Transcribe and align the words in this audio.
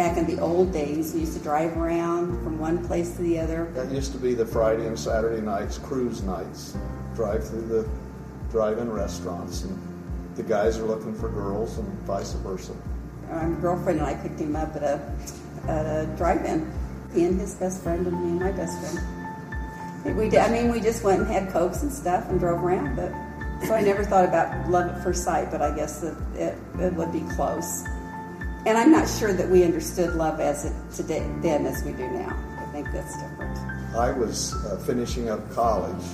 back 0.00 0.16
in 0.16 0.24
the 0.24 0.40
old 0.40 0.72
days, 0.72 1.12
we 1.12 1.20
used 1.20 1.36
to 1.36 1.42
drive 1.42 1.76
around 1.76 2.42
from 2.42 2.58
one 2.58 2.82
place 2.86 3.16
to 3.16 3.22
the 3.22 3.38
other. 3.38 3.70
That 3.74 3.92
used 3.92 4.12
to 4.12 4.18
be 4.18 4.32
the 4.32 4.46
Friday 4.46 4.86
and 4.86 4.98
Saturday 4.98 5.42
nights, 5.42 5.76
cruise 5.76 6.22
nights. 6.22 6.74
Drive 7.14 7.46
through 7.46 7.66
the 7.66 7.86
drive-in 8.50 8.90
restaurants, 8.90 9.64
and 9.64 9.78
the 10.36 10.42
guys 10.42 10.78
are 10.78 10.86
looking 10.86 11.14
for 11.14 11.28
girls, 11.28 11.76
and 11.76 11.86
vice 12.04 12.32
versa. 12.32 12.72
My 13.30 13.50
girlfriend 13.60 13.98
and 13.98 14.08
I 14.08 14.14
picked 14.14 14.40
him 14.40 14.56
up 14.56 14.74
at 14.74 14.82
a 14.82 15.14
at 15.68 15.84
a 15.84 16.06
drive-in. 16.16 16.72
He 17.12 17.26
and 17.26 17.38
his 17.38 17.56
best 17.56 17.82
friend, 17.82 18.06
and 18.06 18.16
me 18.24 18.30
and 18.30 18.40
my 18.40 18.52
best 18.52 18.80
friend. 18.80 20.16
We, 20.16 20.30
did, 20.30 20.40
I 20.40 20.48
mean, 20.48 20.72
we 20.72 20.80
just 20.80 21.04
went 21.04 21.20
and 21.20 21.30
had 21.30 21.50
cokes 21.50 21.82
and 21.82 21.92
stuff 21.92 22.26
and 22.30 22.40
drove 22.40 22.64
around, 22.64 22.96
but 22.96 23.12
so 23.66 23.74
I 23.74 23.82
never 23.82 24.02
thought 24.02 24.24
about 24.24 24.70
love 24.70 24.88
at 24.88 25.04
first 25.04 25.24
sight, 25.24 25.50
but 25.50 25.60
I 25.60 25.76
guess 25.76 26.00
that 26.00 26.16
it, 26.36 26.56
it 26.80 26.94
would 26.94 27.12
be 27.12 27.20
close. 27.36 27.84
And 28.66 28.76
I'm 28.76 28.92
not 28.92 29.08
sure 29.08 29.32
that 29.32 29.48
we 29.48 29.64
understood 29.64 30.14
love 30.16 30.38
as 30.38 30.66
it 30.66 30.74
today 30.94 31.26
then 31.40 31.64
as 31.64 31.82
we 31.82 31.92
do 31.92 32.06
now. 32.08 32.36
I 32.58 32.70
think 32.72 32.92
that's 32.92 33.16
different. 33.16 33.58
I 33.96 34.12
was 34.12 34.54
uh, 34.66 34.76
finishing 34.86 35.30
up 35.30 35.50
college, 35.52 36.04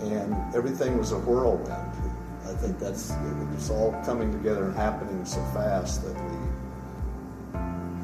and 0.00 0.34
everything 0.54 0.98
was 0.98 1.12
a 1.12 1.18
whirlwind. 1.18 1.70
I 1.72 2.54
think 2.56 2.78
that's 2.78 3.10
it 3.10 3.54
was 3.54 3.70
all 3.70 3.92
coming 4.04 4.32
together 4.32 4.64
and 4.64 4.76
happening 4.76 5.24
so 5.24 5.42
fast 5.54 6.02
that 6.02 6.14
we, 6.14 6.36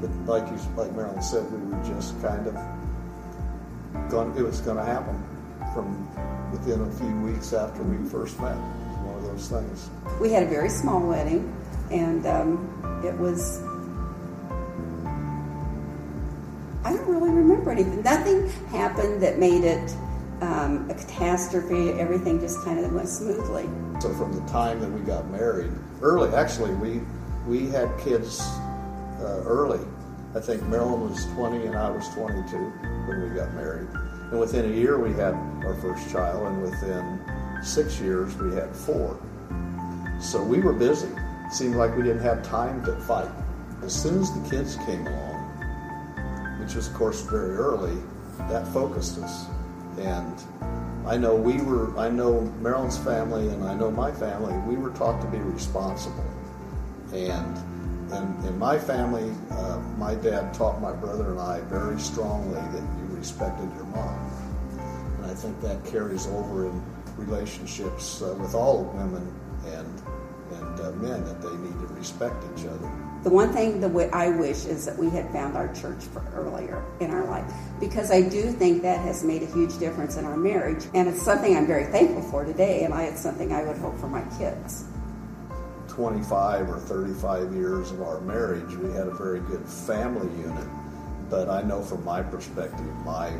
that 0.02 0.26
like 0.26 0.48
you, 0.50 0.58
like 0.76 0.92
Marilyn 0.92 1.20
said, 1.20 1.50
we 1.52 1.58
were 1.58 1.84
just 1.84 2.20
kind 2.22 2.46
of 2.46 2.54
going. 4.08 4.34
It 4.36 4.42
was 4.42 4.60
going 4.60 4.76
to 4.76 4.84
happen 4.84 5.22
from 5.74 6.08
within 6.52 6.80
a 6.80 6.90
few 6.92 7.20
weeks 7.20 7.52
after 7.52 7.82
we 7.82 8.08
first 8.08 8.40
met. 8.40 8.54
One 8.54 9.16
of 9.16 9.24
those 9.24 9.48
things. 9.48 9.90
We 10.20 10.30
had 10.32 10.44
a 10.44 10.48
very 10.48 10.70
small 10.70 11.00
wedding, 11.00 11.54
and 11.90 12.24
um, 12.26 12.87
it 13.04 13.16
was. 13.18 13.62
I 16.84 16.92
don't 16.92 17.08
really 17.08 17.30
remember 17.30 17.70
anything. 17.70 18.02
Nothing 18.02 18.48
happened 18.68 19.22
that 19.22 19.38
made 19.38 19.64
it 19.64 19.90
um, 20.40 20.88
a 20.90 20.94
catastrophe. 20.94 21.90
Everything 21.92 22.40
just 22.40 22.64
kind 22.64 22.78
of 22.78 22.92
went 22.92 23.08
smoothly. 23.08 23.68
So 24.00 24.12
from 24.14 24.32
the 24.32 24.46
time 24.50 24.80
that 24.80 24.90
we 24.90 25.00
got 25.00 25.28
married, 25.30 25.72
early 26.02 26.34
actually, 26.34 26.74
we 26.74 27.00
we 27.46 27.68
had 27.68 27.90
kids 27.98 28.40
uh, 29.20 29.42
early. 29.44 29.84
I 30.34 30.40
think 30.40 30.62
Marilyn 30.64 31.08
was 31.08 31.24
20 31.34 31.66
and 31.66 31.76
I 31.76 31.90
was 31.90 32.06
22 32.10 32.56
when 33.08 33.22
we 33.22 33.34
got 33.34 33.52
married. 33.54 33.88
And 34.30 34.38
within 34.38 34.66
a 34.66 34.74
year, 34.74 34.98
we 34.98 35.14
had 35.14 35.32
our 35.64 35.74
first 35.80 36.10
child, 36.12 36.46
and 36.46 36.62
within 36.62 37.18
six 37.62 37.98
years, 37.98 38.36
we 38.36 38.54
had 38.54 38.74
four. 38.76 39.18
So 40.20 40.42
we 40.42 40.60
were 40.60 40.74
busy. 40.74 41.08
Seemed 41.50 41.76
like 41.76 41.96
we 41.96 42.02
didn't 42.02 42.22
have 42.22 42.42
time 42.42 42.84
to 42.84 42.94
fight. 43.00 43.30
As 43.82 43.94
soon 43.94 44.20
as 44.20 44.30
the 44.32 44.48
kids 44.50 44.76
came 44.86 45.06
along, 45.06 46.60
which 46.60 46.74
was, 46.74 46.88
of 46.88 46.94
course, 46.94 47.22
very 47.22 47.56
early, 47.56 47.96
that 48.48 48.66
focused 48.68 49.18
us. 49.18 49.46
And 49.98 50.34
I 51.06 51.16
know 51.16 51.34
we 51.34 51.60
were, 51.62 51.96
I 51.96 52.10
know 52.10 52.42
Marilyn's 52.60 52.98
family 52.98 53.48
and 53.48 53.64
I 53.64 53.74
know 53.74 53.90
my 53.90 54.12
family, 54.12 54.56
we 54.68 54.76
were 54.76 54.90
taught 54.90 55.20
to 55.22 55.26
be 55.28 55.38
responsible. 55.38 56.24
And 57.12 57.56
and 58.10 58.44
in 58.46 58.58
my 58.58 58.78
family, 58.78 59.30
uh, 59.50 59.78
my 59.98 60.14
dad 60.14 60.54
taught 60.54 60.80
my 60.80 60.92
brother 60.92 61.30
and 61.30 61.40
I 61.40 61.60
very 61.62 62.00
strongly 62.00 62.54
that 62.54 62.82
you 62.98 63.16
respected 63.16 63.70
your 63.74 63.84
mom. 63.84 64.30
And 65.18 65.30
I 65.30 65.34
think 65.34 65.60
that 65.60 65.84
carries 65.84 66.26
over 66.28 66.66
in 66.66 66.82
relationships 67.18 68.22
uh, 68.22 68.34
with 68.40 68.54
all 68.54 68.84
women 68.94 69.30
and, 69.66 70.02
and 70.98 71.08
men 71.08 71.24
that 71.24 71.40
they 71.40 71.54
need 71.56 71.78
to 71.80 71.94
respect 71.94 72.44
each 72.54 72.66
other. 72.66 72.90
The 73.24 73.30
one 73.30 73.52
thing 73.52 73.80
that 73.80 74.14
I 74.14 74.28
wish 74.28 74.64
is 74.64 74.86
that 74.86 74.96
we 74.96 75.10
had 75.10 75.30
found 75.32 75.56
our 75.56 75.72
church 75.74 76.04
earlier 76.34 76.84
in 77.00 77.10
our 77.10 77.26
life 77.26 77.52
because 77.80 78.10
I 78.10 78.22
do 78.22 78.52
think 78.52 78.82
that 78.82 79.00
has 79.00 79.24
made 79.24 79.42
a 79.42 79.46
huge 79.46 79.76
difference 79.78 80.16
in 80.16 80.24
our 80.24 80.36
marriage. 80.36 80.86
And 80.94 81.08
it's 81.08 81.22
something 81.22 81.56
I'm 81.56 81.66
very 81.66 81.86
thankful 81.86 82.22
for 82.22 82.44
today, 82.44 82.84
and 82.84 82.94
I, 82.94 83.04
it's 83.04 83.20
something 83.20 83.52
I 83.52 83.64
would 83.64 83.76
hope 83.78 83.98
for 83.98 84.06
my 84.06 84.22
kids. 84.38 84.84
25 85.88 86.70
or 86.70 86.78
35 86.78 87.54
years 87.54 87.90
of 87.90 88.02
our 88.02 88.20
marriage, 88.20 88.76
we 88.76 88.92
had 88.92 89.08
a 89.08 89.14
very 89.14 89.40
good 89.40 89.66
family 89.66 90.30
unit. 90.38 90.68
But 91.28 91.50
I 91.50 91.62
know 91.62 91.82
from 91.82 92.04
my 92.04 92.22
perspective, 92.22 92.86
my 93.04 93.32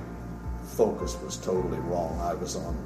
focus 0.77 1.17
was 1.23 1.37
totally 1.37 1.79
wrong. 1.79 2.19
I 2.21 2.35
was 2.35 2.57
on 2.57 2.77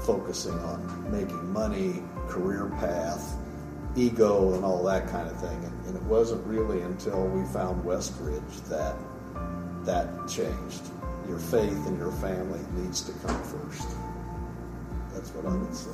focusing 0.00 0.58
on 0.58 1.10
making 1.12 1.52
money, 1.52 2.02
career 2.28 2.72
path, 2.80 3.36
ego, 3.96 4.54
and 4.54 4.64
all 4.64 4.82
that 4.84 5.08
kind 5.08 5.28
of 5.28 5.38
thing. 5.40 5.64
And, 5.64 5.86
and 5.86 5.96
it 5.96 6.02
wasn't 6.02 6.46
really 6.46 6.82
until 6.82 7.26
we 7.26 7.44
found 7.52 7.84
Westridge 7.84 8.68
that 8.68 8.96
that 9.84 10.28
changed. 10.28 10.82
Your 11.28 11.38
faith 11.38 11.86
and 11.86 11.96
your 11.98 12.12
family 12.12 12.60
needs 12.76 13.02
to 13.02 13.12
come 13.26 13.42
first. 13.44 13.88
That's 15.12 15.30
what 15.30 15.46
I 15.46 15.56
would 15.56 15.74
say. 15.74 15.90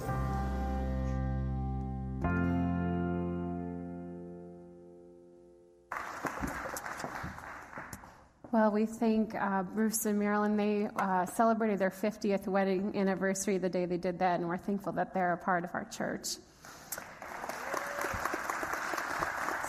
Well, 8.53 8.71
we 8.71 8.87
thank 8.87 9.35
uh, 9.35 9.65
Bruce 9.65 10.07
and 10.07 10.19
Marilyn. 10.19 10.57
They 10.57 10.89
uh, 10.97 11.27
celebrated 11.27 11.79
their 11.79 11.91
50th 11.91 12.49
wedding 12.49 12.97
anniversary 12.97 13.59
the 13.59 13.69
day 13.69 13.85
they 13.85 13.99
did 13.99 14.19
that, 14.21 14.41
and 14.41 14.49
we're 14.49 14.57
thankful 14.57 14.93
that 14.93 15.13
they're 15.13 15.35
a 15.35 15.37
part 15.37 15.65
of 15.65 15.71
our 15.75 15.85
church. 15.85 16.37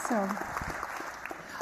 So, 0.07 0.25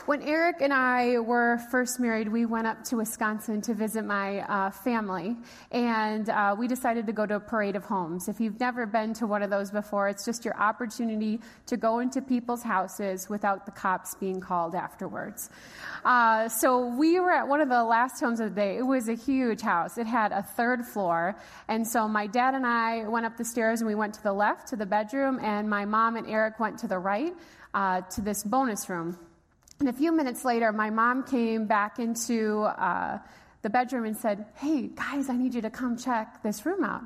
when 0.05 0.21
Eric 0.21 0.57
and 0.61 0.71
I 0.71 1.17
were 1.17 1.57
first 1.71 1.99
married, 1.99 2.27
we 2.27 2.45
went 2.45 2.67
up 2.67 2.83
to 2.85 2.97
Wisconsin 2.97 3.59
to 3.63 3.73
visit 3.73 4.05
my 4.05 4.41
uh, 4.41 4.69
family, 4.69 5.35
and 5.71 6.29
uh, 6.29 6.55
we 6.55 6.67
decided 6.67 7.07
to 7.07 7.11
go 7.11 7.25
to 7.25 7.37
a 7.37 7.39
parade 7.39 7.75
of 7.75 7.85
homes. 7.85 8.27
If 8.27 8.39
you've 8.39 8.59
never 8.59 8.85
been 8.85 9.15
to 9.15 9.25
one 9.25 9.41
of 9.41 9.49
those 9.49 9.71
before, 9.71 10.09
it's 10.09 10.23
just 10.23 10.45
your 10.45 10.55
opportunity 10.57 11.39
to 11.65 11.75
go 11.75 11.97
into 11.97 12.21
people's 12.21 12.61
houses 12.61 13.27
without 13.29 13.65
the 13.65 13.71
cops 13.71 14.13
being 14.13 14.39
called 14.39 14.75
afterwards. 14.75 15.49
Uh, 16.03 16.47
so 16.49 16.85
we 16.85 17.19
were 17.19 17.31
at 17.31 17.47
one 17.47 17.61
of 17.61 17.69
the 17.69 17.83
last 17.83 18.19
homes 18.19 18.39
of 18.39 18.53
the 18.53 18.61
day. 18.61 18.77
It 18.77 18.85
was 18.85 19.09
a 19.09 19.15
huge 19.15 19.61
house. 19.61 19.97
It 19.97 20.05
had 20.05 20.31
a 20.31 20.43
third 20.43 20.85
floor, 20.85 21.35
and 21.67 21.87
so 21.87 22.07
my 22.07 22.27
dad 22.27 22.53
and 22.53 22.67
I 22.67 23.07
went 23.07 23.25
up 23.25 23.37
the 23.37 23.45
stairs 23.45 23.81
and 23.81 23.87
we 23.87 23.95
went 23.95 24.13
to 24.13 24.21
the 24.21 24.33
left 24.33 24.67
to 24.67 24.75
the 24.75 24.85
bedroom, 24.85 25.39
and 25.41 25.67
my 25.67 25.85
mom 25.85 26.15
and 26.15 26.29
Eric 26.29 26.59
went 26.59 26.77
to 26.79 26.87
the 26.87 26.99
right 26.99 27.33
uh, 27.75 28.01
to 28.01 28.21
this 28.21 28.43
bonus 28.43 28.89
room. 28.89 29.19
And 29.79 29.89
a 29.89 29.93
few 29.93 30.13
minutes 30.13 30.45
later, 30.45 30.71
my 30.71 30.89
mom 30.89 31.23
came 31.23 31.67
back 31.67 31.99
into 31.99 32.61
uh, 32.61 33.19
the 33.61 33.69
bedroom 33.69 34.05
and 34.05 34.17
said, 34.17 34.45
Hey, 34.55 34.87
guys, 34.87 35.29
I 35.29 35.35
need 35.35 35.53
you 35.53 35.61
to 35.61 35.69
come 35.69 35.97
check 35.97 36.41
this 36.41 36.65
room 36.65 36.83
out. 36.83 37.03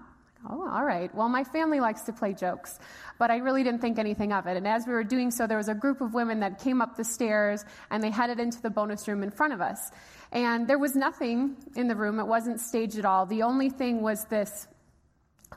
Oh, 0.50 0.70
all 0.70 0.86
right. 0.86 1.14
Well, 1.14 1.28
my 1.28 1.44
family 1.44 1.82
likes 1.82 2.04
to 2.04 2.14
play 2.14 2.34
jokes, 2.34 2.80
but 3.18 3.30
I 3.30 3.38
really 3.38 3.62
didn't 3.62 3.82
think 3.82 4.00
anything 4.00 4.32
of 4.32 4.48
it. 4.48 4.56
And 4.56 4.66
as 4.66 4.88
we 4.88 4.94
were 4.94 5.04
doing 5.04 5.32
so, 5.32 5.48
there 5.48 5.58
was 5.58 5.68
a 5.68 5.74
group 5.74 6.00
of 6.00 6.14
women 6.14 6.40
that 6.40 6.60
came 6.60 6.82
up 6.82 6.96
the 6.96 7.04
stairs 7.04 7.66
and 7.92 8.02
they 8.02 8.10
headed 8.10 8.40
into 8.40 8.62
the 8.62 8.70
bonus 8.70 9.06
room 9.08 9.22
in 9.22 9.32
front 9.32 9.52
of 9.52 9.60
us. 9.60 9.92
And 10.32 10.66
there 10.66 10.78
was 10.78 10.96
nothing 10.96 11.58
in 11.76 11.90
the 11.90 11.96
room, 11.96 12.20
it 12.20 12.28
wasn't 12.28 12.62
staged 12.62 12.98
at 12.98 13.04
all. 13.04 13.26
The 13.26 13.42
only 13.42 13.70
thing 13.70 14.02
was 14.02 14.26
this 14.26 14.68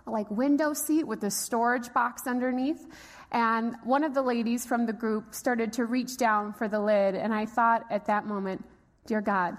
like 0.07 0.31
window 0.31 0.73
seat 0.73 1.05
with 1.05 1.23
a 1.25 1.31
storage 1.31 1.93
box 1.93 2.27
underneath. 2.27 2.87
And 3.31 3.77
one 3.85 4.05
of 4.05 4.15
the 4.15 4.23
ladies 4.23 4.67
from 4.67 4.87
the 4.87 4.93
group 4.93 5.35
started 5.35 5.73
to 5.75 5.87
reach 5.87 6.17
down 6.17 6.53
for 6.53 6.69
the 6.69 6.81
lid, 6.81 7.15
and 7.15 7.33
I 7.33 7.47
thought 7.47 7.87
at 7.91 8.07
that 8.07 8.27
moment, 8.27 8.65
Dear 9.05 9.21
God, 9.21 9.57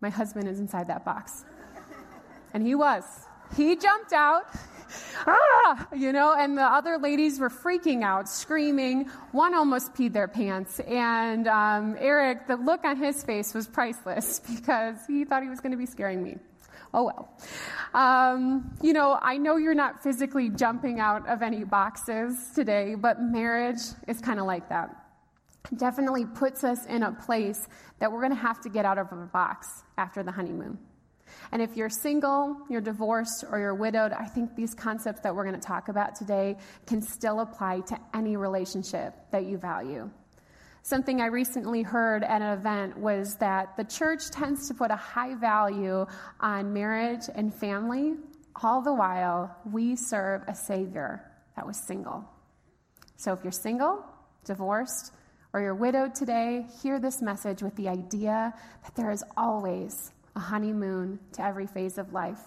my 0.00 0.08
husband 0.08 0.48
is 0.48 0.58
inside 0.58 0.88
that 0.88 1.04
box. 1.04 1.44
And 2.54 2.66
he 2.66 2.74
was. 2.74 3.04
He 3.54 3.76
jumped 3.76 4.12
out. 4.12 4.44
ah, 5.26 5.86
you 5.94 6.12
know, 6.12 6.34
and 6.34 6.56
the 6.56 6.62
other 6.62 6.96
ladies 6.96 7.38
were 7.38 7.50
freaking 7.50 8.02
out, 8.02 8.28
screaming. 8.28 9.10
One 9.32 9.54
almost 9.54 9.92
peed 9.94 10.12
their 10.14 10.28
pants. 10.28 10.80
And 10.80 11.46
um, 11.46 11.96
Eric, 11.98 12.46
the 12.46 12.56
look 12.56 12.84
on 12.84 12.96
his 12.96 13.22
face 13.22 13.52
was 13.52 13.66
priceless 13.66 14.40
because 14.56 14.96
he 15.06 15.24
thought 15.24 15.42
he 15.42 15.50
was 15.50 15.60
going 15.60 15.72
to 15.72 15.78
be 15.78 15.86
scaring 15.86 16.22
me. 16.22 16.38
Oh 16.96 17.04
well. 17.04 17.28
Um, 17.92 18.74
you 18.80 18.94
know, 18.94 19.18
I 19.20 19.36
know 19.36 19.58
you're 19.58 19.74
not 19.74 20.02
physically 20.02 20.48
jumping 20.48 20.98
out 20.98 21.28
of 21.28 21.42
any 21.42 21.62
boxes 21.62 22.34
today, 22.54 22.94
but 22.94 23.20
marriage 23.20 23.82
is 24.08 24.18
kind 24.20 24.40
of 24.40 24.46
like 24.46 24.70
that. 24.70 24.96
It 25.70 25.78
definitely 25.78 26.24
puts 26.24 26.64
us 26.64 26.86
in 26.86 27.02
a 27.02 27.12
place 27.12 27.68
that 27.98 28.10
we're 28.10 28.20
going 28.20 28.34
to 28.34 28.40
have 28.40 28.62
to 28.62 28.70
get 28.70 28.86
out 28.86 28.96
of 28.96 29.12
a 29.12 29.16
box 29.26 29.82
after 29.98 30.22
the 30.22 30.32
honeymoon. 30.32 30.78
And 31.52 31.60
if 31.60 31.76
you're 31.76 31.90
single, 31.90 32.56
you're 32.70 32.80
divorced, 32.80 33.44
or 33.50 33.58
you're 33.58 33.74
widowed, 33.74 34.12
I 34.12 34.24
think 34.24 34.56
these 34.56 34.74
concepts 34.74 35.20
that 35.20 35.34
we're 35.34 35.44
going 35.44 35.60
to 35.60 35.66
talk 35.66 35.88
about 35.88 36.14
today 36.14 36.56
can 36.86 37.02
still 37.02 37.40
apply 37.40 37.80
to 37.88 37.98
any 38.14 38.36
relationship 38.36 39.12
that 39.32 39.44
you 39.44 39.58
value. 39.58 40.08
Something 40.86 41.20
I 41.20 41.26
recently 41.26 41.82
heard 41.82 42.22
at 42.22 42.42
an 42.42 42.56
event 42.56 42.96
was 42.96 43.34
that 43.38 43.76
the 43.76 43.82
church 43.82 44.30
tends 44.30 44.68
to 44.68 44.74
put 44.74 44.92
a 44.92 44.94
high 44.94 45.34
value 45.34 46.06
on 46.38 46.72
marriage 46.72 47.24
and 47.34 47.52
family, 47.52 48.14
all 48.62 48.82
the 48.82 48.94
while 48.94 49.52
we 49.68 49.96
serve 49.96 50.44
a 50.46 50.54
Savior 50.54 51.28
that 51.56 51.66
was 51.66 51.76
single. 51.76 52.24
So 53.16 53.32
if 53.32 53.40
you're 53.42 53.50
single, 53.50 54.04
divorced, 54.44 55.12
or 55.52 55.60
you're 55.60 55.74
widowed 55.74 56.14
today, 56.14 56.64
hear 56.80 57.00
this 57.00 57.20
message 57.20 57.64
with 57.64 57.74
the 57.74 57.88
idea 57.88 58.54
that 58.84 58.94
there 58.94 59.10
is 59.10 59.24
always 59.36 60.12
a 60.36 60.40
honeymoon 60.40 61.18
to 61.32 61.42
every 61.42 61.66
phase 61.66 61.98
of 61.98 62.12
life, 62.12 62.38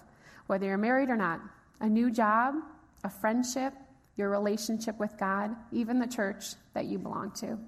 whether 0.47 0.65
you're 0.65 0.77
married 0.77 1.09
or 1.09 1.17
not, 1.17 1.41
a 1.81 1.89
new 1.89 2.09
job, 2.09 2.55
a 3.03 3.09
friendship, 3.09 3.73
your 4.15 4.29
relationship 4.29 4.97
with 4.97 5.17
God, 5.17 5.57
even 5.73 5.99
the 5.99 6.07
church 6.07 6.53
that 6.73 6.85
you 6.85 6.99
belong 6.99 7.31
to. 7.41 7.59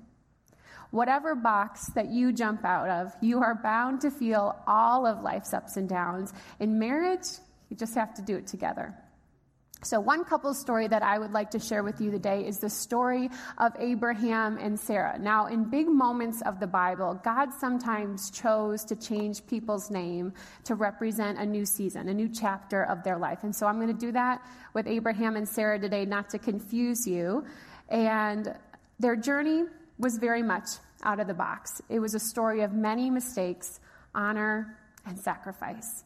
Whatever 0.91 1.35
box 1.35 1.87
that 1.95 2.09
you 2.09 2.33
jump 2.33 2.65
out 2.65 2.89
of, 2.89 3.13
you 3.21 3.41
are 3.41 3.55
bound 3.55 4.01
to 4.01 4.11
feel 4.11 4.55
all 4.67 5.05
of 5.05 5.23
life's 5.23 5.53
ups 5.53 5.77
and 5.77 5.87
downs. 5.87 6.33
In 6.59 6.77
marriage, 6.77 7.27
you 7.69 7.77
just 7.77 7.95
have 7.95 8.13
to 8.15 8.21
do 8.21 8.35
it 8.35 8.47
together. 8.47 8.93
So, 9.83 9.99
one 9.99 10.25
couple 10.25 10.53
story 10.53 10.87
that 10.89 11.01
I 11.01 11.17
would 11.17 11.31
like 11.31 11.49
to 11.51 11.59
share 11.59 11.81
with 11.81 11.99
you 12.01 12.11
today 12.11 12.45
is 12.45 12.59
the 12.59 12.69
story 12.69 13.31
of 13.57 13.71
Abraham 13.79 14.59
and 14.59 14.79
Sarah. 14.79 15.17
Now, 15.17 15.47
in 15.47 15.63
big 15.63 15.87
moments 15.87 16.43
of 16.45 16.59
the 16.59 16.67
Bible, 16.67 17.19
God 17.23 17.49
sometimes 17.59 18.29
chose 18.29 18.83
to 18.85 18.95
change 18.95 19.47
people's 19.47 19.89
name 19.89 20.33
to 20.65 20.75
represent 20.75 21.39
a 21.39 21.45
new 21.47 21.65
season, 21.65 22.09
a 22.09 22.13
new 22.13 22.29
chapter 22.29 22.83
of 22.83 23.03
their 23.03 23.17
life. 23.17 23.39
And 23.41 23.55
so, 23.55 23.65
I'm 23.65 23.77
going 23.77 23.87
to 23.87 24.05
do 24.05 24.11
that 24.11 24.45
with 24.75 24.85
Abraham 24.85 25.35
and 25.35 25.49
Sarah 25.49 25.79
today, 25.79 26.05
not 26.05 26.29
to 26.29 26.37
confuse 26.37 27.07
you. 27.07 27.43
And 27.89 28.53
their 28.99 29.15
journey 29.15 29.63
was 30.01 30.17
very 30.17 30.43
much 30.43 30.67
out 31.03 31.19
of 31.19 31.27
the 31.27 31.33
box. 31.33 31.81
It 31.89 31.99
was 31.99 32.13
a 32.13 32.19
story 32.19 32.61
of 32.61 32.73
many 32.73 33.09
mistakes, 33.09 33.79
honor, 34.13 34.77
and 35.05 35.17
sacrifice. 35.17 36.03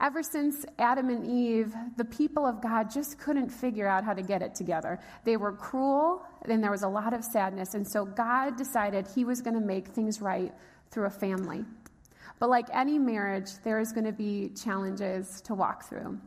Ever 0.00 0.22
since 0.22 0.66
Adam 0.78 1.08
and 1.08 1.26
Eve, 1.26 1.74
the 1.96 2.04
people 2.04 2.44
of 2.44 2.60
God 2.60 2.90
just 2.90 3.18
couldn't 3.18 3.48
figure 3.48 3.86
out 3.86 4.04
how 4.04 4.12
to 4.12 4.20
get 4.22 4.42
it 4.42 4.54
together. 4.54 5.00
They 5.24 5.38
were 5.38 5.52
cruel, 5.52 6.22
and 6.44 6.62
there 6.62 6.70
was 6.70 6.82
a 6.82 6.88
lot 6.88 7.14
of 7.14 7.24
sadness. 7.24 7.72
And 7.72 7.86
so 7.86 8.04
God 8.04 8.56
decided 8.56 9.06
He 9.14 9.24
was 9.24 9.40
going 9.40 9.58
to 9.58 9.66
make 9.66 9.88
things 9.88 10.20
right 10.20 10.52
through 10.90 11.06
a 11.06 11.10
family. 11.10 11.64
But 12.38 12.50
like 12.50 12.66
any 12.74 12.98
marriage, 12.98 13.50
there 13.64 13.80
is 13.80 13.92
going 13.92 14.04
to 14.04 14.12
be 14.12 14.50
challenges 14.50 15.40
to 15.42 15.54
walk 15.54 15.88
through. 15.88 16.20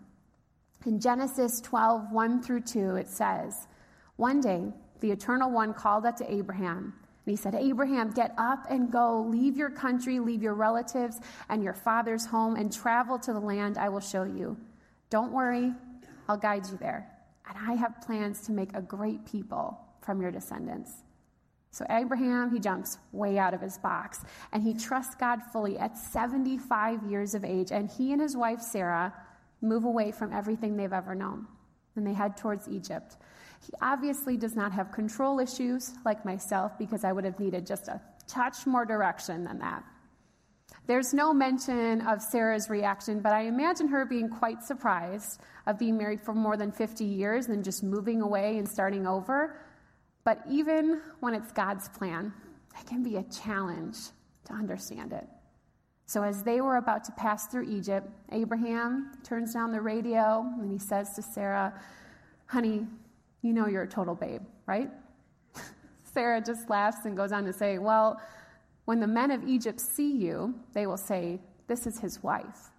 In 0.85 0.99
Genesis 0.99 1.61
12, 1.61 2.11
1 2.11 2.41
through 2.41 2.61
2, 2.61 2.95
it 2.95 3.09
says, 3.09 3.67
One 4.15 4.41
day, 4.41 4.73
the 4.99 5.11
Eternal 5.11 5.51
One 5.51 5.73
called 5.73 6.05
out 6.05 6.17
to 6.17 6.31
Abraham 6.31 6.93
and 7.29 7.37
he 7.37 7.41
said, 7.41 7.53
Abraham, 7.53 8.11
get 8.11 8.33
up 8.39 8.65
and 8.71 8.91
go. 8.91 9.21
Leave 9.21 9.55
your 9.55 9.69
country, 9.69 10.19
leave 10.19 10.41
your 10.41 10.55
relatives 10.55 11.19
and 11.49 11.63
your 11.63 11.75
father's 11.75 12.25
home, 12.25 12.55
and 12.55 12.73
travel 12.73 13.19
to 13.19 13.33
the 13.33 13.39
land 13.39 13.77
I 13.77 13.89
will 13.89 13.99
show 13.99 14.23
you. 14.23 14.57
Don't 15.11 15.31
worry, 15.31 15.71
I'll 16.27 16.37
guide 16.37 16.67
you 16.71 16.77
there. 16.77 17.07
And 17.47 17.57
I 17.69 17.73
have 17.73 18.01
plans 18.01 18.41
to 18.47 18.51
make 18.51 18.73
a 18.73 18.81
great 18.81 19.25
people 19.25 19.79
from 20.01 20.21
your 20.21 20.31
descendants. 20.31 20.91
So 21.71 21.85
Abraham, 21.89 22.51
he 22.51 22.59
jumps 22.59 22.97
way 23.11 23.37
out 23.37 23.53
of 23.53 23.61
his 23.61 23.77
box 23.77 24.23
and 24.51 24.63
he 24.63 24.73
trusts 24.73 25.13
God 25.13 25.43
fully 25.53 25.77
at 25.77 25.97
75 25.97 27.03
years 27.03 27.35
of 27.35 27.45
age. 27.45 27.71
And 27.71 27.89
he 27.89 28.11
and 28.11 28.21
his 28.21 28.35
wife 28.35 28.61
Sarah 28.61 29.13
move 29.61 29.83
away 29.83 30.11
from 30.11 30.33
everything 30.33 30.75
they've 30.77 30.91
ever 30.91 31.13
known. 31.13 31.45
And 31.95 32.07
they 32.07 32.13
head 32.13 32.37
towards 32.37 32.67
Egypt. 32.67 33.17
He 33.65 33.73
obviously 33.81 34.37
does 34.37 34.55
not 34.55 34.71
have 34.71 34.91
control 34.91 35.39
issues 35.39 35.93
like 36.05 36.25
myself 36.25 36.77
because 36.77 37.03
I 37.03 37.11
would 37.11 37.25
have 37.25 37.39
needed 37.39 37.65
just 37.67 37.87
a 37.87 38.01
touch 38.27 38.65
more 38.65 38.85
direction 38.85 39.43
than 39.43 39.59
that. 39.59 39.83
There's 40.87 41.13
no 41.13 41.33
mention 41.33 42.01
of 42.01 42.21
Sarah's 42.21 42.69
reaction, 42.69 43.19
but 43.19 43.31
I 43.31 43.41
imagine 43.41 43.87
her 43.89 44.05
being 44.05 44.29
quite 44.29 44.63
surprised 44.63 45.39
of 45.67 45.77
being 45.77 45.97
married 45.97 46.21
for 46.21 46.33
more 46.33 46.57
than 46.57 46.71
50 46.71 47.05
years 47.05 47.47
and 47.47 47.63
just 47.63 47.83
moving 47.83 48.21
away 48.21 48.57
and 48.57 48.67
starting 48.67 49.05
over. 49.05 49.59
But 50.23 50.41
even 50.49 51.01
when 51.19 51.33
it's 51.33 51.51
God's 51.51 51.89
plan, 51.89 52.33
it 52.79 52.87
can 52.87 53.03
be 53.03 53.17
a 53.17 53.23
challenge 53.23 53.97
to 54.45 54.53
understand 54.53 55.13
it. 55.13 55.27
So, 56.07 56.23
as 56.23 56.41
they 56.41 56.59
were 56.59 56.77
about 56.77 57.03
to 57.03 57.11
pass 57.11 57.45
through 57.45 57.69
Egypt, 57.69 58.09
Abraham 58.31 59.11
turns 59.23 59.53
down 59.53 59.71
the 59.71 59.81
radio 59.81 60.43
and 60.59 60.71
he 60.71 60.79
says 60.79 61.13
to 61.13 61.21
Sarah, 61.21 61.71
Honey, 62.47 62.87
you 63.41 63.53
know 63.53 63.67
you're 63.67 63.83
a 63.83 63.87
total 63.87 64.15
babe, 64.15 64.41
right? 64.65 64.89
Sarah 66.13 66.41
just 66.41 66.69
laughs 66.69 67.05
and 67.05 67.15
goes 67.15 67.31
on 67.31 67.45
to 67.45 67.53
say, 67.53 67.77
Well, 67.77 68.19
when 68.85 68.99
the 68.99 69.07
men 69.07 69.31
of 69.31 69.47
Egypt 69.47 69.79
see 69.95 70.11
you, 70.11 70.55
they 70.73 70.87
will 70.87 70.97
say, 70.97 71.39
This 71.67 71.85
is 71.85 71.99
his 71.99 72.21
wife. 72.23 72.71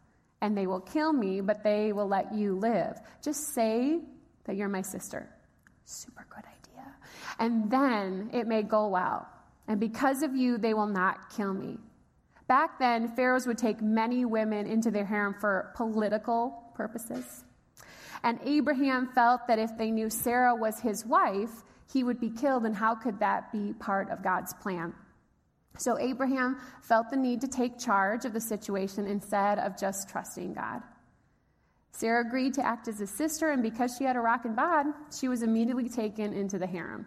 And 0.43 0.57
they 0.57 0.67
will 0.67 0.81
kill 0.81 1.13
me, 1.13 1.41
but 1.41 1.63
they 1.63 1.93
will 1.93 2.09
let 2.09 2.35
you 2.35 2.59
live. 2.59 2.99
Just 3.23 3.55
say 3.55 4.01
that 4.45 4.57
you're 4.57 4.69
my 4.69 4.83
sister. 4.83 5.29
Super 5.85 6.27
good 6.31 6.45
idea. 6.45 6.95
And 7.39 7.71
then 7.71 8.31
it 8.33 8.47
may 8.47 8.63
go 8.63 8.89
well. 8.89 9.29
And 9.69 9.79
because 9.79 10.23
of 10.23 10.35
you, 10.35 10.57
they 10.59 10.75
will 10.75 10.87
not 10.87 11.31
kill 11.31 11.53
me. 11.53 11.79
Back 12.49 12.79
then, 12.81 13.15
pharaohs 13.15 13.47
would 13.47 13.59
take 13.59 13.81
many 13.81 14.25
women 14.25 14.67
into 14.67 14.91
their 14.91 15.05
harem 15.05 15.35
for 15.41 15.73
political 15.77 16.65
purposes. 16.75 17.45
And 18.23 18.39
Abraham 18.45 19.09
felt 19.15 19.47
that 19.49 19.59
if 19.59 19.77
they 19.79 19.91
knew 19.91 20.11
Sarah 20.11 20.55
was 20.55 20.81
his 20.81 21.05
wife, 21.07 21.51
he 21.93 22.05
would 22.05 22.21
be 22.21 22.31
killed, 22.31 22.65
and 22.67 22.77
how 22.77 22.95
could 22.95 23.19
that 23.21 23.51
be 23.53 23.73
part 23.73 24.11
of 24.11 24.23
God's 24.23 24.55
plan? 24.55 24.95
So 25.79 25.99
Abraham 25.99 26.59
felt 26.83 27.11
the 27.11 27.17
need 27.17 27.41
to 27.41 27.49
take 27.49 27.79
charge 27.79 28.25
of 28.25 28.33
the 28.33 28.41
situation 28.41 29.07
instead 29.07 29.59
of 29.59 29.79
just 29.79 30.09
trusting 30.09 30.55
God. 30.55 30.83
Sarah 31.93 32.27
agreed 32.27 32.55
to 32.55 32.67
act 32.67 32.89
as 32.89 32.99
his 32.99 33.11
sister, 33.11 33.51
and 33.51 33.63
because 33.63 33.97
she 33.97 34.05
had 34.05 34.17
a 34.17 34.21
rock 34.21 34.45
and 34.45 34.55
bod, 34.55 34.87
she 35.19 35.29
was 35.29 35.43
immediately 35.43 35.89
taken 35.89 36.33
into 36.33 36.59
the 36.59 36.67
harem. 36.67 37.07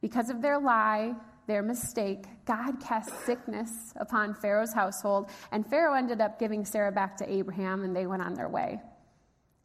Because 0.00 0.30
of 0.30 0.42
their 0.42 0.58
lie, 0.58 1.14
their 1.46 1.62
mistake, 1.62 2.26
God 2.44 2.80
cast 2.80 3.10
sickness 3.24 3.70
upon 3.96 4.34
Pharaoh's 4.34 4.72
household, 4.72 5.30
and 5.50 5.66
Pharaoh 5.66 5.94
ended 5.94 6.20
up 6.20 6.38
giving 6.38 6.64
Sarah 6.64 6.92
back 6.92 7.16
to 7.18 7.32
Abraham, 7.32 7.84
and 7.84 7.96
they 7.96 8.06
went 8.06 8.22
on 8.22 8.34
their 8.34 8.48
way. 8.48 8.80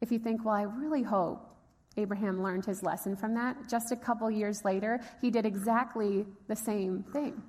If 0.04 0.12
you 0.12 0.20
think, 0.20 0.44
well, 0.44 0.54
I 0.54 0.64
really 0.64 1.02
hope 1.02 1.50
Abraham 1.96 2.44
learned 2.44 2.66
his 2.66 2.84
lesson 2.84 3.16
from 3.16 3.34
that, 3.36 3.70
just 3.70 3.94
a 3.94 3.96
couple 3.96 4.30
years 4.30 4.66
later, 4.66 5.00
he 5.22 5.32
did 5.32 5.46
exactly 5.46 6.26
the 6.50 6.58
same 6.58 7.06
thing. 7.14 7.42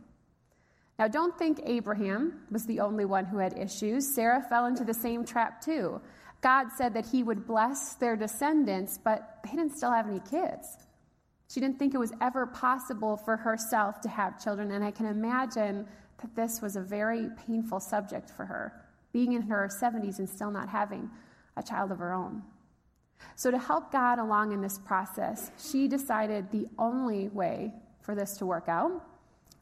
Now, 0.96 1.08
don't 1.08 1.36
think 1.36 1.58
Abraham 1.66 2.42
was 2.52 2.64
the 2.64 2.78
only 2.78 3.06
one 3.06 3.24
who 3.24 3.38
had 3.38 3.58
issues. 3.58 4.14
Sarah 4.14 4.40
fell 4.48 4.66
into 4.66 4.84
the 4.84 4.94
same 4.94 5.24
trap, 5.24 5.64
too. 5.64 6.00
God 6.42 6.66
said 6.78 6.94
that 6.94 7.06
he 7.06 7.24
would 7.24 7.44
bless 7.44 7.96
their 7.96 8.14
descendants, 8.14 9.00
but 9.02 9.40
they 9.42 9.50
didn't 9.50 9.76
still 9.76 9.90
have 9.90 10.06
any 10.06 10.20
kids. 10.20 10.78
She 11.52 11.58
didn't 11.58 11.80
think 11.80 11.92
it 11.92 11.98
was 11.98 12.12
ever 12.20 12.46
possible 12.46 13.16
for 13.16 13.36
herself 13.36 14.00
to 14.02 14.08
have 14.08 14.40
children, 14.40 14.70
and 14.70 14.84
I 14.84 14.92
can 14.92 15.06
imagine 15.06 15.88
that 16.18 16.36
this 16.36 16.62
was 16.62 16.76
a 16.76 16.82
very 16.82 17.30
painful 17.48 17.80
subject 17.80 18.30
for 18.30 18.44
her, 18.44 18.84
being 19.12 19.32
in 19.32 19.43
her 19.43 19.69
70s 19.82 20.20
and 20.20 20.31
still 20.31 20.52
not 20.52 20.69
having 20.69 21.10
a 21.56 21.63
child 21.63 21.93
of 21.93 21.99
her 21.99 22.13
own. 22.13 22.43
So, 23.37 23.51
to 23.51 23.58
help 23.58 23.91
God 23.91 24.19
along 24.19 24.53
in 24.53 24.61
this 24.61 24.79
process, 24.79 25.51
she 25.58 25.89
decided 25.89 26.51
the 26.51 26.67
only 26.79 27.29
way 27.29 27.73
for 28.03 28.15
this 28.15 28.37
to 28.39 28.46
work 28.46 28.69
out 28.69 28.93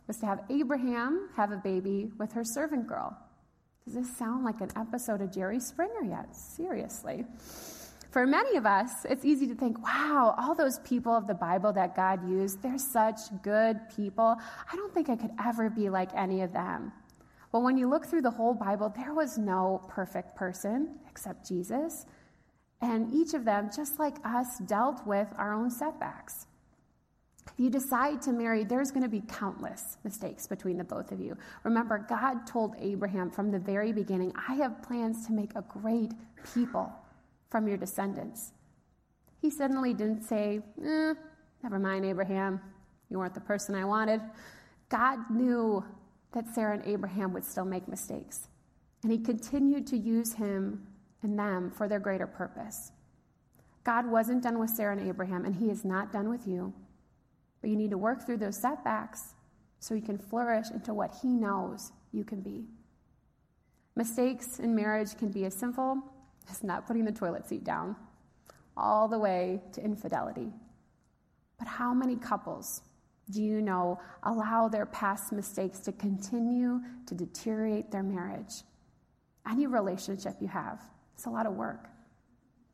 was 0.07 0.17
to 0.19 0.27
have 0.27 0.41
Abraham 0.51 1.29
have 1.37 1.53
a 1.53 1.57
baby 1.57 2.11
with 2.19 2.33
her 2.33 2.45
servant 2.45 2.87
girl. 2.87 3.17
Does 3.85 3.95
this 3.95 4.17
sound 4.17 4.45
like 4.45 4.61
an 4.61 4.71
episode 4.77 5.21
of 5.21 5.33
Jerry 5.33 5.61
Springer 5.61 6.03
yet? 6.03 6.35
Seriously. 6.37 7.25
For 8.11 8.27
many 8.27 8.59
of 8.59 8.67
us, 8.67 8.91
it's 9.09 9.25
easy 9.25 9.47
to 9.47 9.55
think, 9.55 9.83
wow, 9.83 10.35
all 10.39 10.55
those 10.55 10.79
people 10.81 11.17
of 11.17 11.27
the 11.27 11.35
Bible 11.35 11.73
that 11.73 11.97
God 11.97 12.29
used, 12.29 12.63
they're 12.63 12.77
such 12.79 13.19
good 13.43 13.81
people. 13.97 14.37
I 14.71 14.77
don't 14.77 14.93
think 14.93 15.09
I 15.09 15.17
could 15.17 15.31
ever 15.43 15.71
be 15.71 15.89
like 15.89 16.11
any 16.15 16.43
of 16.43 16.53
them. 16.53 16.93
Well, 17.53 17.63
when 17.63 17.77
you 17.77 17.89
look 17.89 18.07
through 18.07 18.23
the 18.23 18.31
whole 18.31 18.55
Bible, 18.55 18.93
there 18.97 19.13
was 19.13 19.37
no 19.37 19.87
perfect 19.89 20.35
person 20.35 20.99
except 21.09 21.47
Jesus. 21.47 22.07
And 22.81 23.13
each 23.15 23.35
of 23.35 23.45
them, 23.45 23.71
just 23.75 23.99
like 23.99 24.17
us, 24.25 24.59
dealt 24.67 25.07
with 25.07 25.29
our 25.37 25.53
own 25.53 25.71
setbacks. 25.71 26.47
If 27.47 27.53
you 27.59 27.71
decide 27.71 28.23
to 28.23 28.33
marry, 28.33 28.65
there's 28.65 28.91
going 28.91 29.03
to 29.03 29.09
be 29.09 29.21
countless 29.21 29.99
mistakes 30.05 30.47
between 30.47 30.79
the 30.79 30.85
both 30.85 31.13
of 31.13 31.21
you. 31.21 31.37
Remember, 31.65 32.05
God 32.09 32.47
told 32.47 32.75
Abraham 32.79 33.31
from 33.31 33.51
the 33.51 33.59
very 33.59 33.93
beginning, 33.93 34.33
I 34.49 34.55
have 34.55 34.83
plans 34.83 35.27
to 35.27 35.33
make 35.33 35.55
a 35.55 35.63
great 35.63 36.13
people 36.55 36.91
from 37.51 37.69
your 37.69 37.77
descendants. 37.77 38.53
He 39.41 39.51
suddenly 39.51 39.93
didn't 39.93 40.23
say, 40.23 40.61
eh, 40.85 41.15
Never 41.63 41.79
mind, 41.79 42.05
Abraham. 42.05 42.61
You 43.09 43.19
weren't 43.19 43.35
the 43.35 43.41
person 43.41 43.75
I 43.75 43.85
wanted. 43.85 44.21
God 44.89 45.19
knew 45.31 45.85
that 46.33 46.55
Sarah 46.55 46.75
and 46.75 46.87
Abraham 46.87 47.33
would 47.33 47.45
still 47.45 47.65
make 47.65 47.89
mistakes. 47.89 48.49
And 49.03 49.13
he 49.13 49.19
continued 49.19 49.87
to 49.89 49.97
use 49.97 50.35
him 50.35 50.87
and 51.23 51.39
them 51.39 51.71
for 51.71 51.89
their 51.89 52.01
greater 52.01 52.27
purpose. 52.27 52.93
God 53.85 54.07
wasn't 54.07 54.43
done 54.43 54.59
with 54.59 54.71
Sarah 54.71 54.97
and 54.97 55.09
Abraham, 55.09 55.45
and 55.45 55.55
he 55.55 55.71
is 55.71 55.85
not 55.85 56.13
done 56.13 56.29
with 56.29 56.47
you. 56.47 56.73
But 57.61 57.71
you 57.71 57.77
need 57.77 57.91
to 57.91 57.99
work 57.99 58.25
through 58.25 58.39
those 58.39 58.61
setbacks 58.61 59.35
so 59.79 59.95
you 59.95 60.03
can 60.03 60.19
flourish 60.19 60.71
into 60.71 60.95
what 60.95 61.13
he 61.23 61.29
knows 61.29 61.93
you 62.13 62.25
can 62.25 62.41
be. 62.41 62.65
Mistakes 63.97 64.59
in 64.59 64.75
marriage 64.75 65.17
can 65.19 65.31
be 65.31 65.45
as 65.45 65.55
simple 65.55 65.99
as 66.51 66.63
not 66.63 66.87
putting 66.87 67.05
the 67.05 67.13
toilet 67.13 67.49
seat 67.49 67.65
down, 67.65 67.97
all 68.77 69.09
the 69.09 69.19
way 69.19 69.61
to 69.73 69.85
infidelity. 69.85 70.53
But 71.59 71.69
how 71.69 71.93
many 71.93 72.17
couples 72.17 72.83
do 73.31 73.43
you 73.43 73.61
know 73.61 74.01
allow 74.25 74.69
their 74.69 74.87
past 74.87 75.33
mistakes 75.33 75.79
to 75.81 75.93
continue 75.93 76.81
to 77.07 77.15
deteriorate 77.15 77.91
their 77.91 78.03
marriage? 78.03 78.63
Any 79.49 79.67
relationship 79.67 80.37
you 80.41 80.49
have, 80.49 80.81
it's 81.15 81.27
a 81.27 81.31
lot 81.31 81.47
of 81.47 81.55
work. 81.55 81.89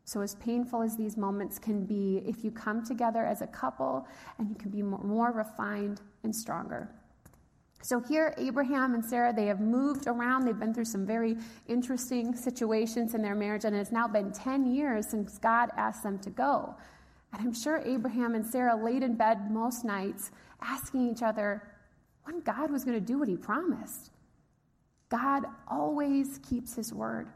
So, 0.05 0.23
as 0.23 0.35
painful 0.37 0.83
as 0.83 0.97
these 0.97 1.19
moments 1.19 1.59
can 1.59 1.85
be, 1.85 2.23
if 2.26 2.43
you 2.43 2.50
come 2.50 2.83
together 2.83 3.26
as 3.26 3.43
a 3.43 3.47
couple 3.47 4.09
and 4.38 4.49
you 4.49 4.57
can 4.57 4.71
be 4.71 4.83
more, 4.83 5.33
refined 5.33 6.00
and 6.25 6.35
stronger. 6.35 6.88
So 7.83 8.00
here, 8.00 8.35
Abraham 8.38 8.95
and 8.95 9.05
Sarah, 9.05 9.33
they 9.33 9.47
have 9.47 9.61
moved 9.61 10.09
around. 10.09 10.45
They've 10.45 10.59
been 10.59 10.75
through 10.75 10.87
some 10.87 11.07
very 11.07 11.37
interesting 11.69 12.35
situations 12.35 13.14
in 13.14 13.23
their 13.23 13.35
marriage, 13.35 13.64
and 13.64 13.76
it's 13.76 13.93
now 13.93 14.09
been 14.09 14.33
10 14.33 14.75
years 14.75 15.07
since 15.09 15.38
God 15.38 15.71
asked 15.76 16.02
them 16.02 16.19
to 16.21 16.31
go. 16.31 16.75
And 17.32 17.42
I'm 17.42 17.54
sure 17.54 17.82
Abraham 17.85 18.35
and 18.35 18.44
Sarah 18.44 18.76
laid 18.76 19.02
in 19.02 19.14
bed 19.14 19.50
most 19.50 19.85
nights 19.85 20.30
asking 20.61 21.08
each 21.08 21.23
other 21.23 21.62
when 22.25 22.40
God 22.40 22.70
was 22.70 22.85
going 22.85 22.99
to 22.99 23.04
do 23.04 23.18
what 23.18 23.28
he 23.28 23.37
promised. 23.37 24.11
God 25.08 25.44
always 25.66 26.38
keeps 26.49 26.75
his 26.75 26.92
word. 26.92 27.28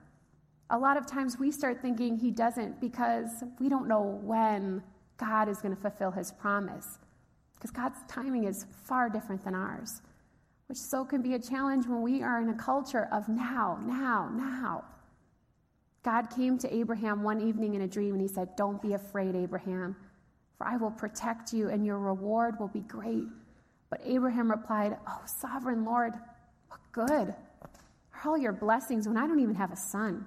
A 0.70 0.78
lot 0.78 0.96
of 0.96 1.06
times 1.06 1.38
we 1.38 1.50
start 1.50 1.80
thinking 1.80 2.16
he 2.16 2.30
doesn't 2.30 2.80
because 2.80 3.44
we 3.60 3.68
don't 3.68 3.88
know 3.88 4.20
when 4.22 4.82
God 5.18 5.48
is 5.48 5.58
going 5.58 5.74
to 5.74 5.80
fulfill 5.80 6.10
his 6.10 6.32
promise. 6.32 6.98
Because 7.54 7.70
God's 7.70 7.98
timing 8.08 8.44
is 8.44 8.66
far 8.86 9.08
different 9.08 9.44
than 9.44 9.54
ours 9.54 10.02
which 10.72 10.78
so 10.78 11.04
can 11.04 11.20
be 11.20 11.34
a 11.34 11.38
challenge 11.38 11.86
when 11.86 12.00
we 12.00 12.22
are 12.22 12.40
in 12.40 12.48
a 12.48 12.54
culture 12.54 13.06
of 13.12 13.28
now, 13.28 13.78
now, 13.82 14.30
now. 14.32 14.82
God 16.02 16.30
came 16.34 16.58
to 16.58 16.74
Abraham 16.74 17.22
one 17.22 17.40
evening 17.40 17.74
in 17.74 17.82
a 17.82 17.88
dream 17.88 18.14
and 18.14 18.20
he 18.20 18.28
said, 18.28 18.56
Don't 18.56 18.82
be 18.82 18.94
afraid, 18.94 19.36
Abraham, 19.36 19.96
for 20.58 20.66
I 20.66 20.76
will 20.76 20.90
protect 20.90 21.52
you 21.52 21.68
and 21.68 21.86
your 21.86 21.98
reward 21.98 22.58
will 22.58 22.68
be 22.68 22.80
great. 22.80 23.28
But 23.88 24.00
Abraham 24.04 24.50
replied, 24.50 24.96
Oh, 25.06 25.20
sovereign 25.26 25.84
Lord, 25.84 26.12
what 26.68 26.80
good 26.92 27.34
are 28.14 28.20
all 28.24 28.38
your 28.38 28.52
blessings 28.52 29.06
when 29.06 29.16
I 29.16 29.26
don't 29.26 29.40
even 29.40 29.54
have 29.54 29.70
a 29.70 29.76
son? 29.76 30.26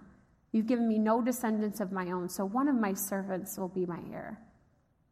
You've 0.54 0.68
given 0.68 0.88
me 0.88 0.98
no 0.98 1.22
descendants 1.22 1.82
of 1.82 1.92
my 1.92 2.12
own, 2.12 2.30
so 2.30 2.46
one 2.46 2.70
of 2.70 2.76
my 2.76 2.94
servants 2.94 3.58
will 3.58 3.68
be 3.68 3.86
my 3.86 4.00
heir. 4.14 4.40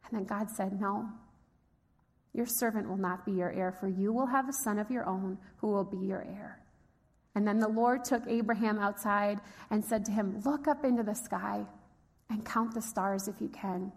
And 0.05 0.17
then 0.17 0.25
God 0.25 0.49
said, 0.49 0.79
No, 0.79 1.09
your 2.33 2.45
servant 2.45 2.87
will 2.87 2.97
not 2.97 3.25
be 3.25 3.33
your 3.33 3.51
heir, 3.51 3.73
for 3.73 3.89
you 3.89 4.13
will 4.13 4.27
have 4.27 4.47
a 4.47 4.53
son 4.63 4.79
of 4.79 4.89
your 4.89 5.05
own 5.05 5.37
who 5.57 5.67
will 5.67 5.83
be 5.83 5.97
your 5.97 6.21
heir. 6.21 6.62
And 7.35 7.47
then 7.47 7.59
the 7.59 7.67
Lord 7.67 8.05
took 8.05 8.23
Abraham 8.27 8.77
outside 8.77 9.39
and 9.71 9.83
said 9.83 10.05
to 10.05 10.11
him, 10.11 10.41
Look 10.45 10.67
up 10.67 10.85
into 10.85 11.03
the 11.03 11.15
sky 11.15 11.65
and 12.29 12.45
count 12.45 12.73
the 12.73 12.81
stars 12.81 13.27
if 13.27 13.41
you 13.41 13.49
can. 13.49 13.91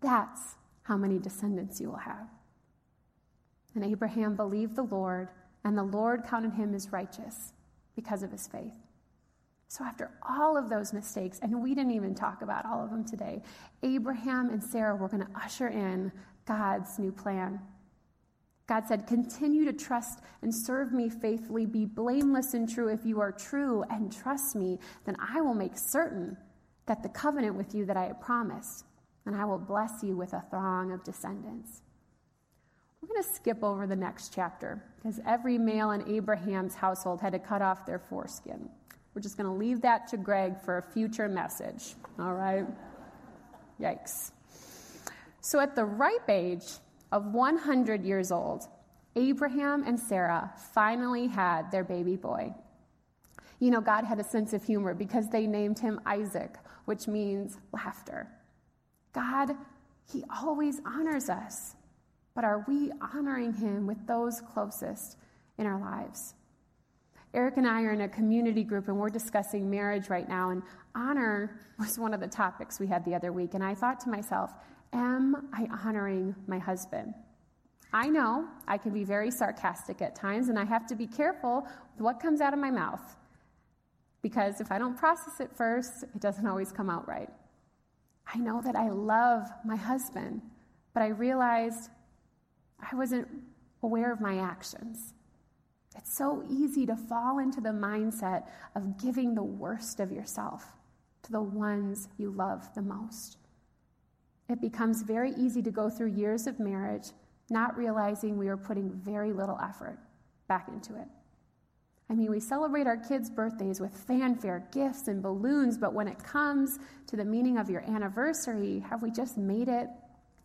That's 0.00 0.56
how 0.82 0.96
many 0.96 1.18
descendants 1.18 1.80
you 1.80 1.88
will 1.88 1.96
have. 1.96 2.28
And 3.74 3.84
Abraham 3.84 4.36
believed 4.36 4.76
the 4.76 4.82
Lord, 4.82 5.28
and 5.64 5.76
the 5.76 5.82
Lord 5.82 6.24
counted 6.24 6.52
him 6.52 6.74
as 6.74 6.92
righteous 6.92 7.52
because 7.96 8.22
of 8.22 8.30
his 8.30 8.46
faith. 8.46 8.74
So, 9.68 9.84
after 9.84 10.10
all 10.28 10.58
of 10.58 10.68
those 10.68 10.92
mistakes, 10.92 11.38
and 11.40 11.62
we 11.62 11.74
didn't 11.74 11.92
even 11.92 12.14
talk 12.14 12.42
about 12.42 12.66
all 12.66 12.84
of 12.84 12.90
them 12.90 13.06
today, 13.06 13.40
Abraham 13.82 14.50
and 14.50 14.62
Sarah 14.62 14.94
were 14.94 15.08
going 15.08 15.24
to 15.24 15.32
usher 15.34 15.68
in 15.68 16.12
God's 16.44 16.98
new 16.98 17.10
plan. 17.10 17.58
God 18.66 18.84
said, 18.86 19.06
Continue 19.06 19.64
to 19.64 19.72
trust 19.72 20.20
and 20.42 20.54
serve 20.54 20.92
me 20.92 21.08
faithfully. 21.08 21.66
Be 21.66 21.84
blameless 21.84 22.54
and 22.54 22.68
true. 22.68 22.88
If 22.88 23.04
you 23.04 23.20
are 23.20 23.32
true 23.32 23.84
and 23.90 24.12
trust 24.12 24.54
me, 24.54 24.78
then 25.04 25.16
I 25.20 25.40
will 25.40 25.54
make 25.54 25.76
certain 25.76 26.36
that 26.86 27.02
the 27.02 27.08
covenant 27.08 27.56
with 27.56 27.74
you 27.74 27.84
that 27.86 27.96
I 27.96 28.04
have 28.06 28.20
promised, 28.20 28.84
and 29.26 29.36
I 29.36 29.44
will 29.44 29.58
bless 29.58 30.02
you 30.02 30.16
with 30.16 30.32
a 30.32 30.44
throng 30.50 30.92
of 30.92 31.04
descendants. 31.04 31.82
We're 33.00 33.08
going 33.08 33.22
to 33.22 33.28
skip 33.34 33.64
over 33.64 33.86
the 33.86 33.96
next 33.96 34.32
chapter 34.32 34.82
because 34.96 35.20
every 35.26 35.58
male 35.58 35.90
in 35.90 36.08
Abraham's 36.08 36.74
household 36.74 37.20
had 37.20 37.32
to 37.32 37.38
cut 37.38 37.60
off 37.60 37.84
their 37.84 37.98
foreskin. 37.98 38.68
We're 39.14 39.22
just 39.22 39.36
going 39.36 39.48
to 39.48 39.56
leave 39.56 39.80
that 39.82 40.08
to 40.08 40.16
Greg 40.16 40.60
for 40.60 40.78
a 40.78 40.82
future 40.82 41.28
message. 41.28 41.94
All 42.18 42.34
right? 42.34 42.64
Yikes. 43.80 44.30
So, 45.40 45.58
at 45.58 45.74
the 45.74 45.84
ripe 45.84 46.30
age 46.30 46.64
of 47.12 47.26
100 47.26 48.02
years 48.02 48.32
old, 48.32 48.66
Abraham 49.14 49.84
and 49.86 50.00
Sarah 50.00 50.52
finally 50.74 51.28
had 51.28 51.70
their 51.70 51.84
baby 51.84 52.16
boy. 52.16 52.54
You 53.60 53.70
know, 53.70 53.80
God 53.80 54.04
had 54.04 54.18
a 54.18 54.24
sense 54.24 54.52
of 54.54 54.64
humor 54.64 54.94
because 54.94 55.28
they 55.28 55.46
named 55.46 55.78
him 55.78 56.00
Isaac, 56.04 56.56
which 56.86 57.06
means 57.06 57.58
laughter. 57.72 58.28
God, 59.12 59.50
He 60.10 60.24
always 60.42 60.80
honors 60.86 61.28
us, 61.28 61.76
but 62.34 62.44
are 62.44 62.64
we 62.66 62.90
honoring 63.14 63.52
Him 63.52 63.86
with 63.86 64.06
those 64.06 64.40
closest 64.40 65.16
in 65.58 65.66
our 65.66 65.80
lives? 65.80 66.34
Eric 67.34 67.56
and 67.56 67.66
I 67.66 67.82
are 67.82 67.92
in 67.92 68.02
a 68.02 68.08
community 68.08 68.62
group 68.62 68.88
and 68.88 68.98
we're 68.98 69.08
discussing 69.08 69.70
marriage 69.70 70.08
right 70.08 70.28
now, 70.28 70.50
and 70.50 70.62
honor 70.94 71.60
was 71.78 71.98
one 71.98 72.14
of 72.14 72.20
the 72.20 72.26
topics 72.26 72.80
we 72.80 72.86
had 72.86 73.04
the 73.04 73.14
other 73.14 73.32
week. 73.32 73.54
And 73.54 73.62
I 73.62 73.74
thought 73.74 74.00
to 74.00 74.10
myself, 74.10 74.52
Am 74.92 75.48
I 75.52 75.66
honoring 75.84 76.34
my 76.46 76.58
husband? 76.58 77.14
I 77.92 78.08
know 78.08 78.46
I 78.66 78.78
can 78.78 78.92
be 78.92 79.04
very 79.04 79.30
sarcastic 79.30 80.00
at 80.02 80.14
times, 80.14 80.48
and 80.48 80.58
I 80.58 80.64
have 80.64 80.86
to 80.86 80.94
be 80.94 81.06
careful 81.06 81.66
with 81.92 82.00
what 82.00 82.20
comes 82.20 82.40
out 82.40 82.52
of 82.52 82.58
my 82.58 82.70
mouth. 82.70 83.16
Because 84.22 84.60
if 84.60 84.70
I 84.70 84.78
don't 84.78 84.96
process 84.96 85.40
it 85.40 85.50
first, 85.54 86.04
it 86.14 86.20
doesn't 86.20 86.46
always 86.46 86.72
come 86.72 86.88
out 86.88 87.06
right. 87.08 87.28
I 88.32 88.38
know 88.38 88.62
that 88.62 88.76
I 88.76 88.88
love 88.88 89.46
my 89.64 89.76
husband, 89.76 90.40
but 90.94 91.02
I 91.02 91.08
realized 91.08 91.90
I 92.80 92.94
wasn't 92.96 93.28
aware 93.82 94.12
of 94.12 94.20
my 94.20 94.38
actions. 94.38 95.14
It's 95.96 96.16
so 96.16 96.44
easy 96.48 96.86
to 96.86 96.96
fall 96.96 97.38
into 97.38 97.60
the 97.60 97.70
mindset 97.70 98.44
of 98.74 98.98
giving 99.02 99.34
the 99.34 99.42
worst 99.42 100.00
of 100.00 100.10
yourself 100.10 100.64
to 101.24 101.32
the 101.32 101.42
ones 101.42 102.08
you 102.16 102.30
love 102.30 102.68
the 102.74 102.82
most 102.82 103.36
it 104.48 104.60
becomes 104.60 105.02
very 105.02 105.32
easy 105.32 105.62
to 105.62 105.70
go 105.70 105.88
through 105.88 106.08
years 106.08 106.46
of 106.46 106.58
marriage 106.60 107.10
not 107.50 107.76
realizing 107.76 108.38
we 108.38 108.48
are 108.48 108.56
putting 108.56 108.90
very 108.90 109.32
little 109.32 109.58
effort 109.62 109.98
back 110.48 110.68
into 110.68 110.96
it. 110.96 111.06
I 112.10 112.14
mean, 112.14 112.30
we 112.30 112.40
celebrate 112.40 112.86
our 112.86 112.96
kids' 112.96 113.30
birthdays 113.30 113.80
with 113.80 113.92
fanfare, 113.92 114.68
gifts, 114.72 115.08
and 115.08 115.22
balloons, 115.22 115.78
but 115.78 115.94
when 115.94 116.08
it 116.08 116.22
comes 116.22 116.78
to 117.06 117.16
the 117.16 117.24
meaning 117.24 117.58
of 117.58 117.70
your 117.70 117.82
anniversary, 117.82 118.80
have 118.80 119.02
we 119.02 119.10
just 119.10 119.38
made 119.38 119.68
it 119.68 119.88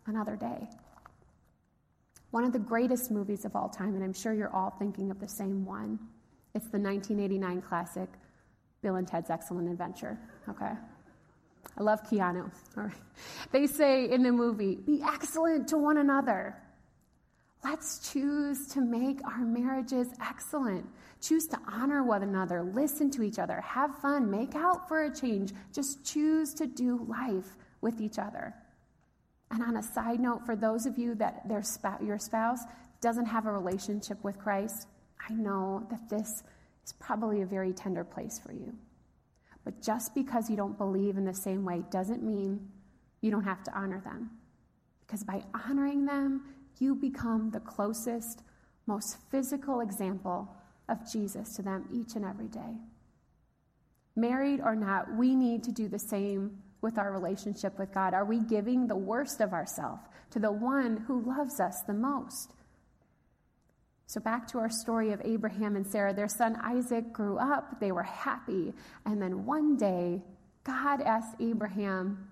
another 0.06 0.36
day? 0.36 0.70
One 2.32 2.44
of 2.44 2.54
the 2.54 2.60
greatest 2.60 3.10
movies 3.10 3.46
of 3.46 3.56
all 3.56 3.70
time, 3.70 3.96
and 3.96 4.04
I'm 4.04 4.14
sure 4.14 4.34
you're 4.34 4.54
all 4.54 4.76
thinking 4.78 5.12
of 5.12 5.20
the 5.20 5.28
same 5.28 5.66
one. 5.66 6.00
It's 6.54 6.68
the 6.70 6.80
1989 6.80 7.62
classic, 7.62 8.10
Bill 8.82 8.96
and 8.96 9.08
Ted's 9.08 9.30
Excellent 9.30 9.70
Adventure, 9.70 10.18
okay? 10.48 10.74
I 11.78 11.84
love 11.84 12.04
Keanu. 12.04 12.52
All 12.78 12.84
right. 12.84 12.94
They 13.52 13.68
say 13.68 14.10
in 14.10 14.24
the 14.24 14.32
movie, 14.32 14.76
be 14.76 15.02
excellent 15.04 15.68
to 15.70 15.78
one 15.78 15.98
another. 15.98 16.56
Let's 17.64 18.12
choose 18.12 18.68
to 18.70 18.82
make 18.82 19.20
our 19.26 19.40
marriages 19.40 20.08
excellent. 20.22 20.86
Choose 21.22 21.48
to 21.48 21.60
honor 21.68 22.04
one 22.04 22.24
another, 22.24 22.62
listen 22.64 23.10
to 23.12 23.24
each 23.24 23.40
other, 23.40 23.60
have 23.62 23.98
fun, 24.00 24.30
make 24.30 24.56
out 24.56 24.88
for 24.88 25.04
a 25.04 25.14
change. 25.14 25.52
Just 25.74 26.06
choose 26.06 26.54
to 26.56 26.68
do 26.68 27.06
life 27.08 27.58
with 27.82 28.00
each 28.00 28.20
other. 28.20 28.54
And 29.50 29.64
on 29.64 29.78
a 29.78 29.84
side 29.84 30.20
note, 30.20 30.46
for 30.46 30.56
those 30.56 30.86
of 30.86 30.98
you 30.98 31.16
that 31.16 31.48
their 31.48 31.64
sp- 31.64 32.04
your 32.04 32.20
spouse 32.20 32.60
doesn't 33.02 33.26
have 33.26 33.46
a 33.46 33.52
relationship 33.52 34.24
with 34.24 34.38
Christ, 34.38 34.88
I 35.28 35.34
know 35.34 35.88
that 35.90 36.10
this 36.10 36.44
is 36.86 36.94
probably 36.94 37.42
a 37.42 37.46
very 37.46 37.74
tender 37.74 38.04
place 38.04 38.40
for 38.40 38.54
you. 38.54 38.74
But 39.68 39.82
just 39.82 40.16
because 40.16 40.50
you 40.50 40.56
don't 40.56 40.78
believe 40.78 41.18
in 41.18 41.26
the 41.26 41.34
same 41.34 41.66
way 41.66 41.84
doesn't 41.92 42.24
mean 42.24 42.70
you 43.20 43.30
don't 43.30 43.44
have 43.44 43.64
to 43.64 43.78
honor 43.78 44.00
them. 44.00 44.32
Because 45.06 45.26
by 45.26 45.44
honoring 45.54 46.06
them, 46.06 46.44
you 46.80 46.96
become 46.96 47.52
the 47.52 47.60
closest, 47.60 48.44
most 48.86 49.18
physical 49.30 49.82
example 49.82 50.48
of 50.88 51.00
Jesus 51.12 51.54
to 51.58 51.64
them 51.64 51.84
each 51.92 52.16
and 52.16 52.24
every 52.24 52.48
day. 52.48 52.78
Married 54.16 54.62
or 54.64 54.74
not, 54.74 55.14
we 55.18 55.36
need 55.36 55.66
to 55.66 55.74
do 55.74 55.90
the 55.90 56.00
same 56.00 56.60
with 56.80 56.98
our 56.98 57.12
relationship 57.12 57.78
with 57.78 57.94
God. 57.94 58.14
Are 58.14 58.24
we 58.24 58.40
giving 58.40 58.88
the 58.88 58.96
worst 58.96 59.42
of 59.42 59.52
ourselves 59.52 60.04
to 60.32 60.40
the 60.40 60.54
one 60.54 61.04
who 61.08 61.28
loves 61.28 61.60
us 61.60 61.82
the 61.86 61.94
most? 61.94 62.54
So, 64.08 64.22
back 64.22 64.48
to 64.48 64.58
our 64.60 64.70
story 64.70 65.12
of 65.12 65.22
Abraham 65.26 65.76
and 65.76 65.86
Sarah. 65.86 66.14
Their 66.14 66.30
son 66.30 66.56
Isaac 66.64 67.12
grew 67.12 67.38
up, 67.38 67.82
they 67.82 67.92
were 67.92 68.04
happy, 68.04 68.74
and 69.06 69.22
then 69.22 69.46
one 69.46 69.76
day, 69.76 70.22
God 70.64 71.02
asked 71.02 71.36
Abraham 71.42 72.30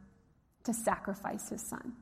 to 0.64 0.74
sacrifice 0.74 1.50
his 1.50 1.62
son. 1.62 1.94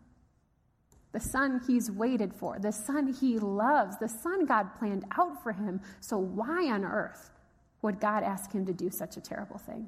The 1.12 1.20
son 1.20 1.60
he's 1.66 1.90
waited 1.90 2.34
for, 2.36 2.60
the 2.60 2.72
son 2.72 3.14
he 3.14 3.40
loves, 3.40 3.98
the 3.98 4.08
son 4.08 4.46
God 4.46 4.76
planned 4.78 5.06
out 5.18 5.42
for 5.42 5.52
him. 5.52 5.82
So, 6.02 6.20
why 6.20 6.70
on 6.72 6.86
earth 6.86 7.32
would 7.82 8.00
God 8.00 8.22
ask 8.22 8.52
him 8.52 8.68
to 8.68 8.74
do 8.74 8.92
such 8.92 9.18
a 9.18 9.22
terrible 9.22 9.58
thing? 9.58 9.88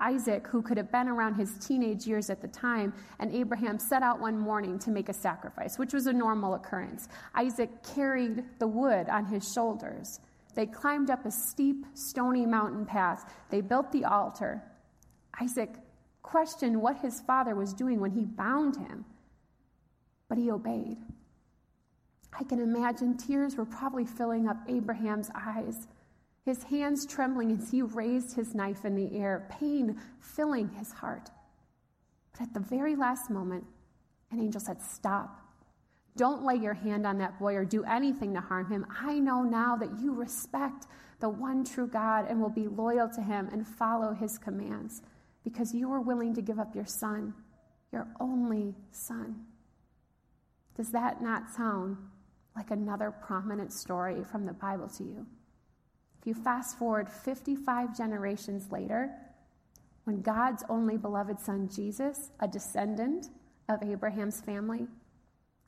Isaac, 0.00 0.46
who 0.48 0.60
could 0.60 0.76
have 0.76 0.90
been 0.90 1.08
around 1.08 1.34
his 1.34 1.56
teenage 1.58 2.06
years 2.06 2.28
at 2.28 2.42
the 2.42 2.48
time, 2.48 2.92
and 3.20 3.32
Abraham 3.32 3.78
set 3.78 4.02
out 4.02 4.20
one 4.20 4.38
morning 4.38 4.78
to 4.80 4.90
make 4.90 5.08
a 5.08 5.12
sacrifice, 5.12 5.78
which 5.78 5.92
was 5.92 6.06
a 6.06 6.12
normal 6.12 6.54
occurrence. 6.54 7.08
Isaac 7.34 7.70
carried 7.94 8.44
the 8.58 8.66
wood 8.66 9.08
on 9.08 9.26
his 9.26 9.52
shoulders. 9.52 10.20
They 10.54 10.66
climbed 10.66 11.10
up 11.10 11.24
a 11.24 11.30
steep, 11.30 11.86
stony 11.94 12.44
mountain 12.44 12.86
path. 12.86 13.32
They 13.50 13.60
built 13.60 13.92
the 13.92 14.04
altar. 14.04 14.62
Isaac 15.40 15.70
questioned 16.22 16.80
what 16.80 16.98
his 16.98 17.20
father 17.20 17.54
was 17.54 17.72
doing 17.72 18.00
when 18.00 18.12
he 18.12 18.24
bound 18.24 18.76
him, 18.76 19.04
but 20.28 20.38
he 20.38 20.50
obeyed. 20.50 20.98
I 22.38 22.42
can 22.44 22.58
imagine 22.60 23.16
tears 23.16 23.56
were 23.56 23.64
probably 23.64 24.04
filling 24.04 24.48
up 24.48 24.56
Abraham's 24.68 25.30
eyes 25.34 25.86
his 26.44 26.62
hands 26.64 27.06
trembling 27.06 27.50
as 27.52 27.70
he 27.70 27.80
raised 27.82 28.36
his 28.36 28.54
knife 28.54 28.84
in 28.84 28.94
the 28.94 29.16
air, 29.18 29.46
pain 29.50 29.98
filling 30.20 30.68
his 30.68 30.92
heart. 30.92 31.30
But 32.32 32.42
at 32.42 32.54
the 32.54 32.60
very 32.60 32.96
last 32.96 33.30
moment, 33.30 33.64
an 34.30 34.40
angel 34.40 34.60
said, 34.60 34.82
Stop. 34.82 35.40
Don't 36.16 36.44
lay 36.44 36.56
your 36.56 36.74
hand 36.74 37.06
on 37.06 37.18
that 37.18 37.38
boy 37.38 37.54
or 37.54 37.64
do 37.64 37.82
anything 37.84 38.34
to 38.34 38.40
harm 38.40 38.70
him. 38.70 38.86
I 39.00 39.18
know 39.18 39.42
now 39.42 39.74
that 39.76 39.98
you 40.00 40.14
respect 40.14 40.86
the 41.20 41.28
one 41.28 41.64
true 41.64 41.86
God 41.88 42.26
and 42.28 42.40
will 42.40 42.50
be 42.50 42.68
loyal 42.68 43.08
to 43.08 43.22
him 43.22 43.48
and 43.50 43.66
follow 43.66 44.12
his 44.12 44.38
commands 44.38 45.02
because 45.42 45.74
you 45.74 45.88
were 45.88 46.00
willing 46.00 46.34
to 46.34 46.42
give 46.42 46.58
up 46.58 46.74
your 46.74 46.86
son, 46.86 47.34
your 47.90 48.06
only 48.20 48.74
son. 48.92 49.44
Does 50.76 50.90
that 50.90 51.22
not 51.22 51.50
sound 51.50 51.96
like 52.54 52.70
another 52.70 53.10
prominent 53.10 53.72
story 53.72 54.22
from 54.24 54.46
the 54.46 54.52
Bible 54.52 54.88
to 54.88 55.04
you? 55.04 55.26
If 56.24 56.28
you 56.28 56.42
fast 56.42 56.78
forward 56.78 57.10
55 57.10 57.94
generations 57.94 58.72
later, 58.72 59.10
when 60.04 60.22
God's 60.22 60.64
only 60.70 60.96
beloved 60.96 61.38
son, 61.38 61.68
Jesus, 61.68 62.30
a 62.40 62.48
descendant 62.48 63.28
of 63.68 63.82
Abraham's 63.82 64.40
family, 64.40 64.86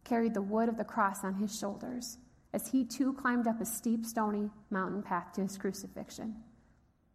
carried 0.03 0.33
the 0.33 0.41
wood 0.41 0.71
of 0.71 0.79
the 0.79 0.85
cross 0.85 1.25
on 1.25 1.35
his 1.35 1.55
shoulders 1.55 2.17
as 2.55 2.69
he 2.69 2.87
too 2.87 3.13
climbed 3.13 3.47
up 3.47 3.61
a 3.61 3.67
steep, 3.67 4.07
stony 4.07 4.49
mountain 4.71 5.03
path 5.03 5.35
to 5.35 5.43
his 5.43 5.59
crucifixion. 5.59 6.37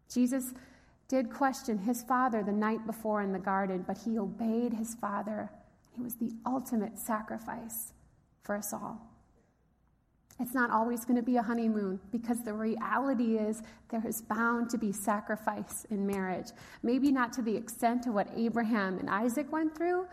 Jesus 0.08 0.54
did 1.08 1.28
question 1.28 1.78
his 1.78 2.00
father 2.04 2.44
the 2.44 2.52
night 2.52 2.86
before 2.86 3.22
in 3.22 3.32
the 3.32 3.40
garden, 3.40 3.82
but 3.84 3.98
he 3.98 4.20
obeyed 4.20 4.72
his 4.72 4.94
father. 4.94 5.50
He 5.96 6.00
was 6.00 6.14
the 6.14 6.30
ultimate 6.46 6.96
sacrifice 6.96 7.92
for 8.44 8.54
us 8.54 8.72
all. 8.72 9.11
It's 10.42 10.54
not 10.54 10.72
always 10.72 11.04
going 11.04 11.16
to 11.16 11.22
be 11.22 11.36
a 11.36 11.42
honeymoon 11.42 12.00
because 12.10 12.42
the 12.42 12.52
reality 12.52 13.38
is 13.38 13.62
there 13.90 14.02
is 14.04 14.22
bound 14.22 14.70
to 14.70 14.78
be 14.78 14.90
sacrifice 14.90 15.86
in 15.88 16.04
marriage. 16.04 16.48
Maybe 16.82 17.12
not 17.12 17.32
to 17.34 17.42
the 17.42 17.56
extent 17.56 18.08
of 18.08 18.14
what 18.14 18.28
Abraham 18.36 18.98
and 18.98 19.08
Isaac 19.08 19.52
went 19.52 19.76
through, 19.76 20.06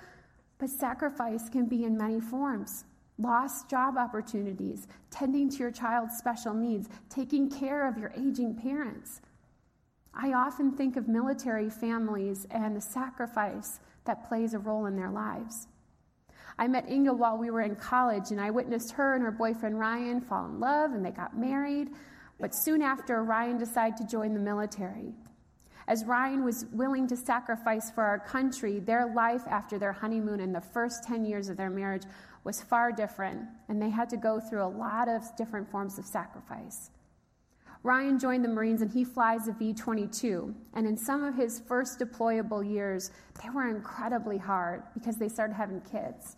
but 0.60 0.70
sacrifice 0.70 1.50
can 1.50 1.66
be 1.66 1.84
in 1.84 1.98
many 1.98 2.20
forms 2.20 2.86
lost 3.18 3.70
job 3.70 3.98
opportunities, 3.98 4.88
tending 5.12 5.50
to 5.50 5.58
your 5.58 5.72
child's 5.72 6.16
special 6.18 6.54
needs, 6.54 6.88
taking 7.10 7.50
care 7.50 7.86
of 7.88 7.98
your 7.98 8.14
aging 8.16 8.56
parents. 8.56 9.22
I 10.14 10.34
often 10.34 10.72
think 10.72 10.96
of 10.96 11.10
military 11.10 11.70
families 11.70 12.48
and 12.50 12.78
the 12.78 12.82
sacrifice 12.82 13.80
that 14.06 14.28
plays 14.30 14.54
a 14.54 14.60
role 14.60 14.86
in 14.86 14.96
their 14.96 15.12
lives. 15.12 15.68
I 16.60 16.68
met 16.68 16.90
Inga 16.90 17.14
while 17.14 17.38
we 17.38 17.52
were 17.52 17.62
in 17.62 17.78
college, 17.78 18.32
and 18.32 18.42
I 18.42 18.52
witnessed 18.52 18.92
her 18.92 19.16
and 19.16 19.24
her 19.24 19.32
boyfriend 19.32 19.80
Ryan 19.80 20.20
fall 20.20 20.46
in 20.46 20.60
love, 20.60 20.92
and 20.92 21.06
they 21.06 21.12
got 21.12 21.38
married. 21.38 21.88
But 22.38 22.54
soon 22.54 22.82
after, 22.82 23.24
Ryan 23.24 23.58
decided 23.58 23.96
to 23.98 24.06
join 24.06 24.34
the 24.34 24.42
military. 24.42 25.14
As 25.88 26.04
Ryan 26.04 26.44
was 26.44 26.66
willing 26.74 27.08
to 27.08 27.16
sacrifice 27.16 27.90
for 27.90 28.04
our 28.04 28.20
country, 28.20 28.82
their 28.82 29.14
life 29.16 29.44
after 29.48 29.80
their 29.80 29.94
honeymoon 29.94 30.42
and 30.42 30.54
the 30.54 30.60
first 30.60 31.06
10 31.06 31.24
years 31.24 31.48
of 31.48 31.56
their 31.56 31.70
marriage 31.70 32.04
was 32.44 32.62
far 32.62 32.92
different, 32.92 33.42
and 33.70 33.82
they 33.82 33.90
had 33.90 34.10
to 34.10 34.18
go 34.18 34.42
through 34.42 34.64
a 34.64 34.68
lot 34.68 35.08
of 35.08 35.24
different 35.38 35.72
forms 35.72 35.98
of 35.98 36.06
sacrifice. 36.06 36.92
Ryan 37.84 38.20
joined 38.20 38.44
the 38.44 38.50
Marines 38.50 38.82
and 38.82 38.92
he 38.92 39.06
flies 39.06 39.48
a 39.48 39.54
V 39.54 39.74
22. 39.74 40.54
And 40.74 40.86
in 40.86 40.98
some 40.98 41.24
of 41.24 41.36
his 41.36 41.62
first 41.62 41.98
deployable 41.98 42.70
years, 42.70 43.12
they 43.42 43.50
were 43.50 43.70
incredibly 43.70 44.38
hard 44.38 44.84
because 44.94 45.16
they 45.16 45.30
started 45.30 45.54
having 45.54 45.80
kids. 45.82 46.36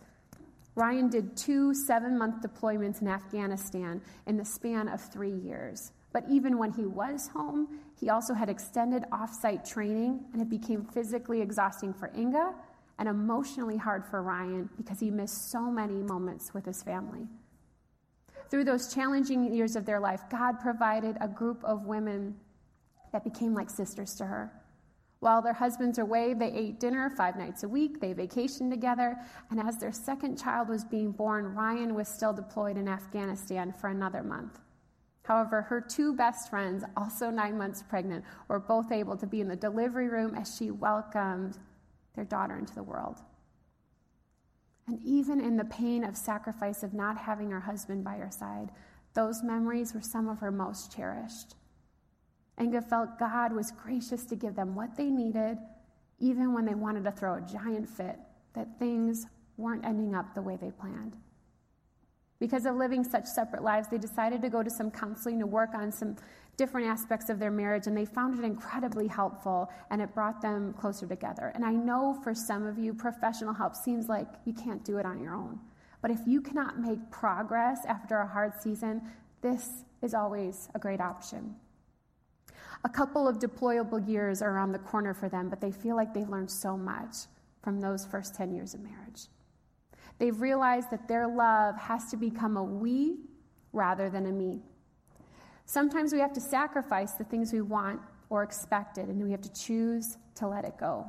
Ryan 0.74 1.08
did 1.08 1.36
two 1.36 1.74
seven 1.74 2.16
month 2.16 2.42
deployments 2.42 3.02
in 3.02 3.08
Afghanistan 3.08 4.00
in 4.26 4.36
the 4.36 4.44
span 4.44 4.88
of 4.88 5.00
three 5.00 5.34
years. 5.34 5.92
But 6.12 6.24
even 6.30 6.58
when 6.58 6.72
he 6.72 6.86
was 6.86 7.28
home, 7.28 7.80
he 7.98 8.10
also 8.10 8.34
had 8.34 8.48
extended 8.48 9.04
off 9.12 9.32
site 9.32 9.64
training, 9.64 10.24
and 10.32 10.42
it 10.42 10.50
became 10.50 10.84
physically 10.84 11.40
exhausting 11.40 11.94
for 11.94 12.10
Inga 12.16 12.54
and 12.98 13.08
emotionally 13.08 13.76
hard 13.76 14.04
for 14.04 14.22
Ryan 14.22 14.68
because 14.76 15.00
he 15.00 15.10
missed 15.10 15.50
so 15.50 15.70
many 15.70 16.02
moments 16.02 16.52
with 16.52 16.66
his 16.66 16.82
family. 16.82 17.26
Through 18.50 18.64
those 18.64 18.92
challenging 18.92 19.54
years 19.54 19.76
of 19.76 19.86
their 19.86 20.00
life, 20.00 20.22
God 20.30 20.60
provided 20.60 21.16
a 21.20 21.28
group 21.28 21.64
of 21.64 21.86
women 21.86 22.36
that 23.12 23.24
became 23.24 23.54
like 23.54 23.70
sisters 23.70 24.14
to 24.16 24.26
her. 24.26 24.52
While 25.22 25.40
their 25.40 25.52
husbands 25.52 25.98
were 25.98 26.04
away, 26.04 26.34
they 26.34 26.50
ate 26.50 26.80
dinner 26.80 27.08
five 27.08 27.36
nights 27.36 27.62
a 27.62 27.68
week, 27.68 28.00
they 28.00 28.12
vacationed 28.12 28.70
together, 28.70 29.16
and 29.52 29.60
as 29.60 29.78
their 29.78 29.92
second 29.92 30.36
child 30.36 30.68
was 30.68 30.82
being 30.82 31.12
born, 31.12 31.54
Ryan 31.54 31.94
was 31.94 32.08
still 32.08 32.32
deployed 32.32 32.76
in 32.76 32.88
Afghanistan 32.88 33.72
for 33.72 33.86
another 33.86 34.24
month. 34.24 34.58
However, 35.22 35.62
her 35.62 35.80
two 35.80 36.12
best 36.16 36.50
friends, 36.50 36.82
also 36.96 37.30
nine 37.30 37.56
months 37.56 37.84
pregnant, 37.84 38.24
were 38.48 38.58
both 38.58 38.90
able 38.90 39.16
to 39.16 39.26
be 39.28 39.40
in 39.40 39.46
the 39.46 39.54
delivery 39.54 40.08
room 40.08 40.34
as 40.34 40.56
she 40.56 40.72
welcomed 40.72 41.56
their 42.16 42.24
daughter 42.24 42.58
into 42.58 42.74
the 42.74 42.82
world. 42.82 43.20
And 44.88 44.98
even 45.04 45.40
in 45.40 45.56
the 45.56 45.66
pain 45.66 46.02
of 46.02 46.16
sacrifice 46.16 46.82
of 46.82 46.94
not 46.94 47.16
having 47.16 47.52
her 47.52 47.60
husband 47.60 48.02
by 48.02 48.16
her 48.16 48.32
side, 48.32 48.72
those 49.14 49.44
memories 49.44 49.94
were 49.94 50.02
some 50.02 50.28
of 50.28 50.40
her 50.40 50.50
most 50.50 50.92
cherished. 50.92 51.54
Inga 52.60 52.82
felt 52.82 53.18
God 53.18 53.52
was 53.52 53.72
gracious 53.72 54.24
to 54.26 54.36
give 54.36 54.54
them 54.54 54.74
what 54.74 54.96
they 54.96 55.10
needed, 55.10 55.58
even 56.18 56.52
when 56.52 56.64
they 56.64 56.74
wanted 56.74 57.04
to 57.04 57.12
throw 57.12 57.34
a 57.34 57.40
giant 57.40 57.88
fit 57.88 58.18
that 58.54 58.78
things 58.78 59.26
weren't 59.56 59.84
ending 59.84 60.14
up 60.14 60.34
the 60.34 60.42
way 60.42 60.56
they 60.56 60.70
planned. 60.70 61.16
Because 62.38 62.66
of 62.66 62.74
living 62.74 63.04
such 63.04 63.26
separate 63.26 63.62
lives, 63.62 63.88
they 63.88 63.98
decided 63.98 64.42
to 64.42 64.48
go 64.48 64.62
to 64.62 64.70
some 64.70 64.90
counseling 64.90 65.38
to 65.38 65.46
work 65.46 65.70
on 65.74 65.92
some 65.92 66.16
different 66.56 66.88
aspects 66.88 67.30
of 67.30 67.38
their 67.38 67.52
marriage, 67.52 67.86
and 67.86 67.96
they 67.96 68.04
found 68.04 68.38
it 68.38 68.44
incredibly 68.44 69.06
helpful, 69.06 69.70
and 69.90 70.02
it 70.02 70.12
brought 70.12 70.42
them 70.42 70.72
closer 70.74 71.06
together. 71.06 71.52
And 71.54 71.64
I 71.64 71.72
know 71.72 72.18
for 72.22 72.34
some 72.34 72.66
of 72.66 72.78
you, 72.78 72.94
professional 72.94 73.54
help 73.54 73.74
seems 73.76 74.08
like 74.08 74.26
you 74.44 74.52
can't 74.52 74.84
do 74.84 74.98
it 74.98 75.06
on 75.06 75.20
your 75.20 75.34
own. 75.34 75.60
But 76.00 76.10
if 76.10 76.18
you 76.26 76.40
cannot 76.40 76.80
make 76.80 77.10
progress 77.10 77.78
after 77.86 78.18
a 78.18 78.26
hard 78.26 78.52
season, 78.60 79.02
this 79.40 79.84
is 80.02 80.12
always 80.12 80.68
a 80.74 80.78
great 80.80 81.00
option. 81.00 81.54
A 82.84 82.88
couple 82.88 83.28
of 83.28 83.38
deployable 83.38 84.06
years 84.08 84.42
are 84.42 84.50
around 84.50 84.72
the 84.72 84.78
corner 84.78 85.14
for 85.14 85.28
them, 85.28 85.48
but 85.48 85.60
they 85.60 85.70
feel 85.70 85.94
like 85.94 86.12
they've 86.12 86.28
learned 86.28 86.50
so 86.50 86.76
much 86.76 87.16
from 87.62 87.80
those 87.80 88.04
first 88.04 88.34
10 88.34 88.52
years 88.52 88.74
of 88.74 88.80
marriage. 88.80 89.28
They've 90.18 90.40
realized 90.40 90.90
that 90.90 91.06
their 91.06 91.28
love 91.28 91.76
has 91.76 92.10
to 92.10 92.16
become 92.16 92.56
a 92.56 92.62
we 92.62 93.18
rather 93.72 94.10
than 94.10 94.26
a 94.26 94.32
me. 94.32 94.62
Sometimes 95.64 96.12
we 96.12 96.18
have 96.18 96.32
to 96.32 96.40
sacrifice 96.40 97.12
the 97.12 97.24
things 97.24 97.52
we 97.52 97.60
want 97.60 98.00
or 98.30 98.42
expected, 98.42 99.08
and 99.08 99.22
we 99.22 99.30
have 99.30 99.42
to 99.42 99.52
choose 99.52 100.16
to 100.34 100.48
let 100.48 100.64
it 100.64 100.76
go. 100.78 101.06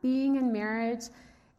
Being 0.00 0.36
in 0.36 0.52
marriage 0.52 1.04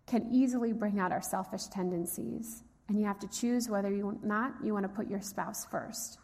can 0.07 0.27
easily 0.31 0.73
bring 0.73 0.99
out 0.99 1.11
our 1.11 1.21
selfish 1.21 1.67
tendencies, 1.67 2.63
and 2.87 2.97
you 2.97 3.05
have 3.05 3.19
to 3.19 3.27
choose 3.27 3.69
whether 3.69 3.91
you 3.91 4.17
not 4.23 4.53
you 4.63 4.73
want 4.73 4.83
to 4.83 4.89
put 4.89 5.09
your 5.09 5.21
spouse 5.21 5.65
first. 5.65 6.19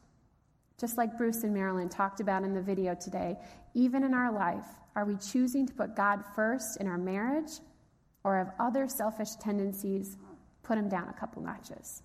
Just 0.80 0.98
like 0.98 1.18
Bruce 1.18 1.44
and 1.44 1.54
Marilyn 1.54 1.90
talked 1.90 2.20
about 2.20 2.44
in 2.44 2.54
the 2.54 2.62
video 2.62 2.96
today, 2.96 3.38
even 3.74 4.04
in 4.04 4.14
our 4.14 4.32
life, 4.32 4.66
are 4.96 5.06
we 5.06 5.16
choosing 5.16 5.66
to 5.68 5.74
put 5.74 5.96
God 5.96 6.24
first 6.36 6.78
in 6.82 6.88
our 6.88 6.98
marriage 6.98 7.52
or 8.24 8.38
have 8.38 8.52
other 8.60 8.88
selfish 8.88 9.36
tendencies 9.40 10.18
put 10.64 10.78
him 10.78 10.90
down 10.90 11.08
a 11.08 11.14
couple 11.14 11.42
notches? 11.42 12.04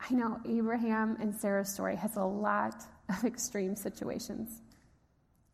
I 0.00 0.14
know 0.14 0.40
Abraham 0.48 1.16
and 1.20 1.34
Sarah's 1.34 1.72
story 1.72 1.96
has 1.96 2.16
a 2.16 2.24
lot 2.24 2.86
of 3.08 3.24
extreme 3.24 3.76
situations. 3.76 4.62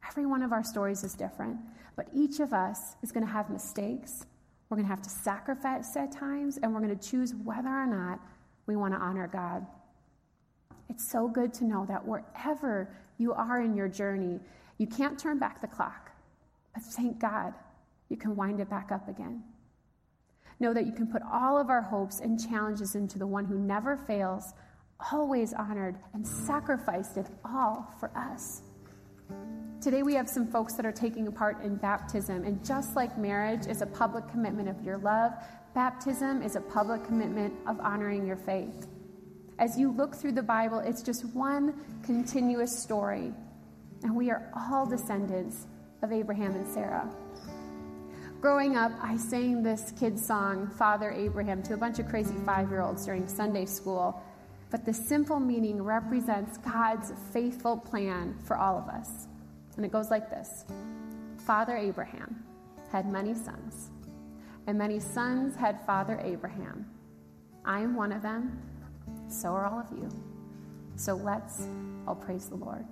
Every 0.08 0.24
one 0.24 0.42
of 0.42 0.52
our 0.52 0.64
stories 0.64 1.04
is 1.04 1.14
different, 1.14 1.58
but 1.96 2.06
each 2.14 2.40
of 2.40 2.52
us 2.52 2.94
is 3.02 3.12
going 3.12 3.26
to 3.26 3.32
have 3.32 3.50
mistakes. 3.50 4.24
We're 4.68 4.76
going 4.76 4.86
to 4.86 4.94
have 4.94 5.02
to 5.02 5.10
sacrifice 5.10 5.96
at 5.96 6.12
times, 6.12 6.58
and 6.62 6.72
we're 6.72 6.80
going 6.80 6.96
to 6.96 7.10
choose 7.10 7.34
whether 7.34 7.68
or 7.68 7.86
not 7.86 8.20
we 8.66 8.76
want 8.76 8.94
to 8.94 9.00
honor 9.00 9.26
God. 9.26 9.66
It's 10.88 11.10
so 11.10 11.28
good 11.28 11.52
to 11.54 11.64
know 11.64 11.84
that 11.86 12.06
wherever 12.06 12.94
you 13.18 13.32
are 13.32 13.60
in 13.60 13.76
your 13.76 13.88
journey, 13.88 14.40
you 14.78 14.86
can't 14.86 15.18
turn 15.18 15.38
back 15.38 15.60
the 15.60 15.66
clock. 15.66 16.12
But 16.74 16.82
thank 16.82 17.18
God 17.18 17.54
you 18.08 18.16
can 18.16 18.36
wind 18.36 18.60
it 18.60 18.70
back 18.70 18.90
up 18.92 19.08
again. 19.08 19.42
Know 20.60 20.72
that 20.72 20.86
you 20.86 20.92
can 20.92 21.06
put 21.06 21.22
all 21.22 21.58
of 21.58 21.70
our 21.70 21.82
hopes 21.82 22.20
and 22.20 22.40
challenges 22.40 22.94
into 22.94 23.18
the 23.18 23.26
one 23.26 23.44
who 23.44 23.58
never 23.58 23.96
fails, 23.96 24.54
always 25.12 25.52
honored, 25.52 25.98
and 26.14 26.26
sacrificed 26.26 27.16
it 27.16 27.26
all 27.44 27.94
for 28.00 28.10
us. 28.16 28.62
Today, 29.80 30.02
we 30.02 30.14
have 30.14 30.28
some 30.28 30.48
folks 30.48 30.72
that 30.74 30.84
are 30.84 30.92
taking 30.92 31.30
part 31.30 31.62
in 31.62 31.76
baptism. 31.76 32.44
And 32.44 32.64
just 32.64 32.96
like 32.96 33.16
marriage 33.16 33.66
is 33.68 33.82
a 33.82 33.86
public 33.86 34.28
commitment 34.28 34.68
of 34.68 34.82
your 34.82 34.98
love, 34.98 35.32
baptism 35.74 36.42
is 36.42 36.56
a 36.56 36.60
public 36.60 37.04
commitment 37.04 37.54
of 37.68 37.78
honoring 37.78 38.26
your 38.26 38.36
faith. 38.36 38.88
As 39.58 39.76
you 39.76 39.90
look 39.90 40.14
through 40.14 40.32
the 40.32 40.42
Bible, 40.42 40.78
it's 40.78 41.02
just 41.02 41.24
one 41.34 41.74
continuous 42.04 42.76
story. 42.76 43.32
And 44.04 44.14
we 44.14 44.30
are 44.30 44.48
all 44.54 44.86
descendants 44.86 45.66
of 46.02 46.12
Abraham 46.12 46.54
and 46.54 46.66
Sarah. 46.68 47.10
Growing 48.40 48.76
up, 48.76 48.92
I 49.02 49.16
sang 49.16 49.64
this 49.64 49.92
kid's 49.98 50.24
song, 50.24 50.70
Father 50.78 51.10
Abraham, 51.10 51.60
to 51.64 51.74
a 51.74 51.76
bunch 51.76 51.98
of 51.98 52.08
crazy 52.08 52.36
five 52.46 52.70
year 52.70 52.82
olds 52.82 53.04
during 53.04 53.26
Sunday 53.26 53.64
school. 53.64 54.22
But 54.70 54.84
the 54.84 54.94
simple 54.94 55.40
meaning 55.40 55.82
represents 55.82 56.58
God's 56.58 57.12
faithful 57.32 57.76
plan 57.76 58.38
for 58.44 58.56
all 58.56 58.78
of 58.78 58.88
us. 58.88 59.26
And 59.76 59.84
it 59.84 59.90
goes 59.90 60.08
like 60.08 60.30
this 60.30 60.66
Father 61.44 61.76
Abraham 61.76 62.44
had 62.92 63.10
many 63.10 63.34
sons, 63.34 63.90
and 64.68 64.78
many 64.78 65.00
sons 65.00 65.56
had 65.56 65.84
Father 65.84 66.20
Abraham. 66.22 66.86
I 67.64 67.80
am 67.80 67.96
one 67.96 68.12
of 68.12 68.22
them, 68.22 68.62
so 69.28 69.48
are 69.50 69.66
all 69.66 69.80
of 69.80 69.86
you. 69.96 70.08
So 70.96 71.14
let's 71.14 71.62
all 72.06 72.16
praise 72.16 72.48
the 72.48 72.56
Lord. 72.56 72.84